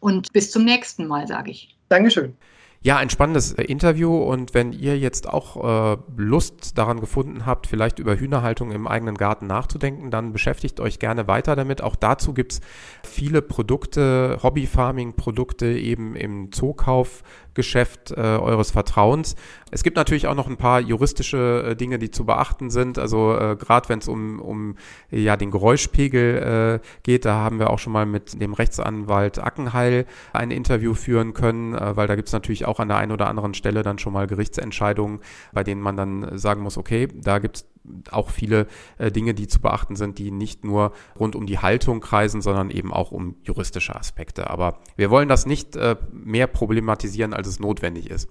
Und 0.02 0.32
bis 0.34 0.52
zum 0.52 0.66
nächsten 0.66 1.08
Mal, 1.08 1.28
sage 1.28 1.52
ich. 1.52 1.78
Dankeschön. 1.88 2.36
Ja, 2.82 2.96
ein 2.96 3.10
spannendes 3.10 3.52
äh, 3.52 3.64
Interview 3.64 4.16
und 4.16 4.54
wenn 4.54 4.72
ihr 4.72 4.98
jetzt 4.98 5.28
auch 5.28 5.96
äh, 5.96 5.98
Lust 6.16 6.78
daran 6.78 7.02
gefunden 7.02 7.46
habt, 7.46 7.68
vielleicht 7.68 8.00
über 8.00 8.18
Hühnerhaltung 8.18 8.72
im 8.72 8.88
eigenen 8.88 9.16
Garten 9.16 9.48
nachzudenken, 9.48 10.12
dann 10.12 10.32
beschäftigt 10.32 10.80
euch 10.80 10.98
gerne 10.98 11.28
weiter 11.28 11.58
damit. 11.58 11.82
Auch 11.82 11.98
dazu 11.98 12.34
gibt's 12.34 12.62
viele 13.04 13.42
Produkte, 13.42 14.40
Hobbyfarming-Produkte 14.42 15.68
eben 15.68 16.16
im 16.16 16.54
Zookauf 16.54 17.24
Geschäft 17.54 18.12
äh, 18.12 18.20
eures 18.20 18.72
Vertrauens. 18.72 19.36
Es 19.72 19.84
gibt 19.84 19.98
natürlich 19.98 20.28
auch 20.28 20.36
noch 20.36 20.48
ein 20.48 20.58
paar 20.58 20.80
juristische 20.80 21.70
äh, 21.70 21.76
Dinge, 21.76 22.00
die 22.00 22.12
zu 22.12 22.26
beachten 22.26 22.70
sind. 22.70 22.98
Also 22.98 23.36
äh, 23.36 23.56
gerade 23.56 23.90
wenn 23.90 24.00
es 24.00 24.08
um, 24.08 24.40
um 24.40 24.76
ja, 25.12 25.38
den 25.38 25.52
Geräuschpegel 25.52 26.82
äh, 26.82 26.88
geht, 27.04 27.26
da 27.26 27.36
haben 27.36 27.60
wir 27.60 27.70
auch 27.70 27.80
schon 27.80 27.94
mal 27.94 28.06
mit 28.06 28.42
dem 28.42 28.54
Rechtsanwalt 28.54 29.40
Ackenheil 29.40 30.06
ein 30.34 30.52
Interview 30.52 30.94
führen 30.94 31.34
können, 31.34 31.76
äh, 31.76 31.96
weil 31.96 32.08
da 32.08 32.16
gibt 32.16 32.30
es 32.30 32.34
natürlich 32.34 32.66
auch 32.66 32.80
an 32.80 32.88
der 32.88 32.98
einen 32.98 33.12
oder 33.12 33.28
anderen 33.28 33.54
Stelle 33.54 33.84
dann 33.84 34.00
schon 34.00 34.14
mal 34.14 34.28
Gerichtsentscheidungen, 34.28 35.20
bei 35.52 35.64
denen 35.64 35.82
man 35.82 35.98
dann 35.98 36.38
sagen 36.38 36.62
muss, 36.62 36.78
okay, 36.78 37.08
da 37.14 37.40
gibt 37.40 37.58
es 37.58 37.66
auch 38.12 38.30
viele 38.30 38.68
äh, 38.98 39.12
Dinge, 39.12 39.34
die 39.34 39.48
zu 39.48 39.60
beachten 39.62 39.96
sind, 39.96 40.20
die 40.20 40.32
nicht 40.32 40.64
nur 40.64 40.94
rund 41.20 41.36
um 41.36 41.46
die 41.46 41.60
Haltung 41.60 42.02
kreisen, 42.02 42.42
sondern 42.42 42.70
eben 42.70 42.94
auch 42.94 43.12
um 43.12 43.36
juristische 43.44 43.96
Aspekte. 43.96 44.50
Aber 44.50 44.80
wir 44.96 45.10
wollen 45.10 45.30
das 45.30 45.46
nicht 45.46 45.76
äh, 45.76 45.96
mehr 46.12 46.48
problematisieren, 46.48 47.34
als 47.34 47.48
es 47.48 47.60
notwendig 47.60 48.10
ist. 48.10 48.30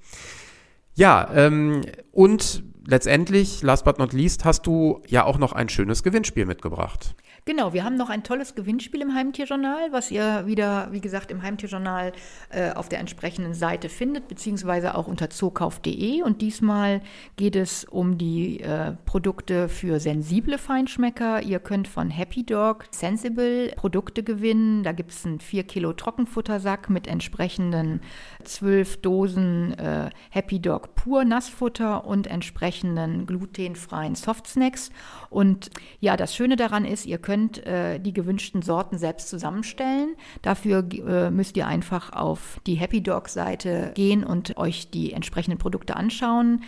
Ja, 0.95 1.29
ähm, 1.35 1.83
und 2.13 2.65
letztendlich, 2.87 3.63
last 3.63 3.85
but 3.85 3.99
not 3.99 4.13
least, 4.13 4.45
hast 4.45 4.67
du 4.67 5.03
ja 5.07 5.25
auch 5.25 5.39
noch 5.39 5.53
ein 5.53 5.69
schönes 5.69 6.03
Gewinnspiel 6.03 6.47
mitgebracht. 6.47 7.15
Genau, 7.49 7.73
wir 7.73 7.83
haben 7.83 7.97
noch 7.97 8.11
ein 8.11 8.25
tolles 8.25 8.55
Gewinnspiel 8.55 9.01
im 9.01 9.15
Heimtierjournal, 9.15 9.91
was 9.91 10.11
ihr 10.11 10.45
wieder, 10.45 10.89
wie 10.93 11.01
gesagt, 11.01 11.31
im 11.31 11.41
Heimtierjournal 11.41 12.13
äh, 12.51 12.73
auf 12.73 12.91
der 12.91 12.99
entsprechenden 12.99 13.55
Seite 13.55 13.89
findet, 13.89 14.29
beziehungsweise 14.29 14.95
auch 14.95 15.07
unter 15.07 15.31
zookauf.de. 15.31 16.21
Und 16.21 16.43
diesmal 16.43 17.01
geht 17.37 17.57
es 17.57 17.85
um 17.85 18.19
die 18.19 18.61
äh, 18.61 18.93
Produkte 19.07 19.71
für 19.71 19.99
sensible 19.99 20.59
Feinschmecker. 20.59 21.43
Ihr 21.43 21.59
könnt 21.59 21.89
von 21.89 22.11
Happy 22.11 22.45
Dog 22.45 22.85
Sensible 22.91 23.73
Produkte 23.77 24.23
gewinnen. 24.23 24.83
Da 24.83 24.93
gibt 24.93 25.13
es 25.13 25.25
einen 25.25 25.41
4 25.41 25.65
Kilo 25.65 25.95
Trockenfuttersack 25.95 26.91
mit 26.91 27.07
entsprechenden 27.07 28.03
12 28.45 29.01
Dosen 29.01 29.73
äh, 29.79 30.11
Happy 30.29 30.61
Dog 30.61 30.95
Pur 30.97 31.25
Nassfutter 31.25 32.05
und 32.05 32.27
entsprechenden 32.27 33.25
glutenfreien 33.25 34.17
Softsnacks. 34.17 34.91
Und 35.31 35.71
ja, 36.01 36.19
das 36.19 36.37
Schöne 36.37 36.57
daran 36.57 36.85
ist, 36.85 37.07
ihr 37.07 37.17
könnt 37.17 37.38
könnt 37.39 37.65
äh, 37.67 38.01
die 38.01 38.13
gewünschten 38.13 38.63
Sorten 38.63 38.99
selbst 38.99 39.29
zusammenstellen. 39.29 40.17
Dafür 40.43 40.85
äh, 40.93 41.31
müsst 41.31 41.57
ihr 41.57 41.69
einfach 41.69 42.13
auf 42.13 42.61
die 42.67 42.75
Happy 42.75 43.01
Dog 43.01 43.29
Seite 43.29 43.93
gehen 43.95 44.25
und 44.25 44.57
euch 44.57 44.91
die 44.91 45.13
entsprechenden 45.13 45.59
Produkte 45.59 45.95
anschauen. 45.95 46.63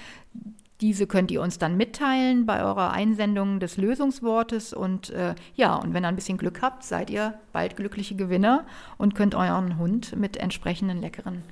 Diese 0.80 1.06
könnt 1.06 1.30
ihr 1.30 1.42
uns 1.42 1.58
dann 1.58 1.76
mitteilen 1.76 2.46
bei 2.46 2.62
eurer 2.62 2.92
Einsendung 2.92 3.58
des 3.58 3.78
Lösungswortes. 3.78 4.72
Und 4.72 5.10
äh, 5.10 5.34
ja, 5.56 5.74
und 5.74 5.92
wenn 5.92 6.04
ihr 6.04 6.08
ein 6.08 6.16
bisschen 6.16 6.38
Glück 6.38 6.62
habt, 6.62 6.84
seid 6.84 7.10
ihr 7.10 7.34
bald 7.52 7.76
glückliche 7.76 8.14
Gewinner 8.14 8.64
und 8.96 9.14
könnt 9.14 9.34
euren 9.34 9.76
Hund 9.76 10.16
mit 10.16 10.36
entsprechenden 10.36 11.00
leckeren 11.00 11.42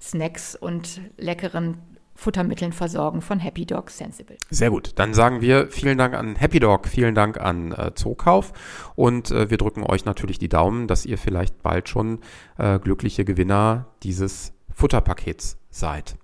Snacks 0.00 0.56
und 0.56 1.00
leckeren 1.16 1.76
Futtermitteln 2.14 2.72
versorgen 2.72 3.20
von 3.20 3.38
Happy 3.38 3.66
Dog 3.66 3.90
Sensible. 3.90 4.36
Sehr 4.50 4.70
gut. 4.70 4.92
Dann 4.96 5.14
sagen 5.14 5.40
wir 5.40 5.68
vielen 5.68 5.98
Dank 5.98 6.14
an 6.14 6.36
Happy 6.36 6.60
Dog, 6.60 6.88
vielen 6.88 7.14
Dank 7.14 7.40
an 7.40 7.72
äh, 7.72 7.94
Zookauf 7.94 8.52
und 8.94 9.30
äh, 9.30 9.50
wir 9.50 9.58
drücken 9.58 9.82
euch 9.84 10.04
natürlich 10.04 10.38
die 10.38 10.48
Daumen, 10.48 10.86
dass 10.86 11.06
ihr 11.06 11.18
vielleicht 11.18 11.62
bald 11.62 11.88
schon 11.88 12.20
äh, 12.58 12.78
glückliche 12.78 13.24
Gewinner 13.24 13.86
dieses 14.02 14.52
Futterpakets 14.72 15.58
seid. 15.70 16.16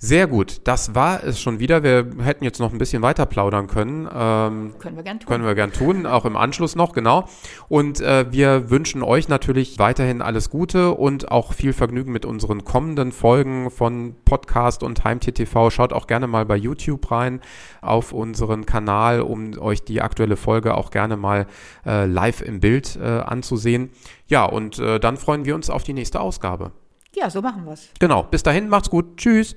Sehr 0.00 0.28
gut, 0.28 0.60
das 0.62 0.94
war 0.94 1.24
es 1.24 1.40
schon 1.40 1.58
wieder. 1.58 1.82
Wir 1.82 2.06
hätten 2.20 2.44
jetzt 2.44 2.60
noch 2.60 2.72
ein 2.72 2.78
bisschen 2.78 3.02
weiter 3.02 3.26
plaudern 3.26 3.66
können. 3.66 4.08
Ähm, 4.14 4.74
können 4.78 4.94
wir 4.94 5.02
gern 5.02 5.18
tun. 5.18 5.28
Können 5.28 5.44
wir 5.44 5.56
gern 5.56 5.72
tun, 5.72 6.06
auch 6.06 6.24
im 6.24 6.36
Anschluss 6.36 6.76
noch, 6.76 6.92
genau. 6.92 7.28
Und 7.68 8.00
äh, 8.00 8.30
wir 8.30 8.70
wünschen 8.70 9.02
euch 9.02 9.28
natürlich 9.28 9.80
weiterhin 9.80 10.22
alles 10.22 10.50
Gute 10.50 10.92
und 10.92 11.32
auch 11.32 11.52
viel 11.52 11.72
Vergnügen 11.72 12.12
mit 12.12 12.24
unseren 12.24 12.64
kommenden 12.64 13.10
Folgen 13.10 13.72
von 13.72 14.14
Podcast 14.24 14.84
und 14.84 15.02
Heimtier 15.02 15.34
TV. 15.34 15.68
Schaut 15.70 15.92
auch 15.92 16.06
gerne 16.06 16.28
mal 16.28 16.46
bei 16.46 16.56
YouTube 16.56 17.10
rein 17.10 17.40
auf 17.80 18.12
unseren 18.12 18.66
Kanal, 18.66 19.20
um 19.20 19.58
euch 19.58 19.82
die 19.82 20.00
aktuelle 20.00 20.36
Folge 20.36 20.76
auch 20.76 20.92
gerne 20.92 21.16
mal 21.16 21.48
äh, 21.84 22.06
live 22.06 22.42
im 22.42 22.60
Bild 22.60 22.96
äh, 23.02 23.04
anzusehen. 23.04 23.90
Ja, 24.28 24.44
und 24.44 24.78
äh, 24.78 25.00
dann 25.00 25.16
freuen 25.16 25.44
wir 25.44 25.56
uns 25.56 25.70
auf 25.70 25.82
die 25.82 25.92
nächste 25.92 26.20
Ausgabe. 26.20 26.70
Ja, 27.16 27.30
so 27.30 27.42
machen 27.42 27.66
wir's. 27.66 27.88
Genau. 27.98 28.22
Bis 28.22 28.44
dahin, 28.44 28.68
macht's 28.68 28.90
gut. 28.90 29.16
Tschüss. 29.16 29.56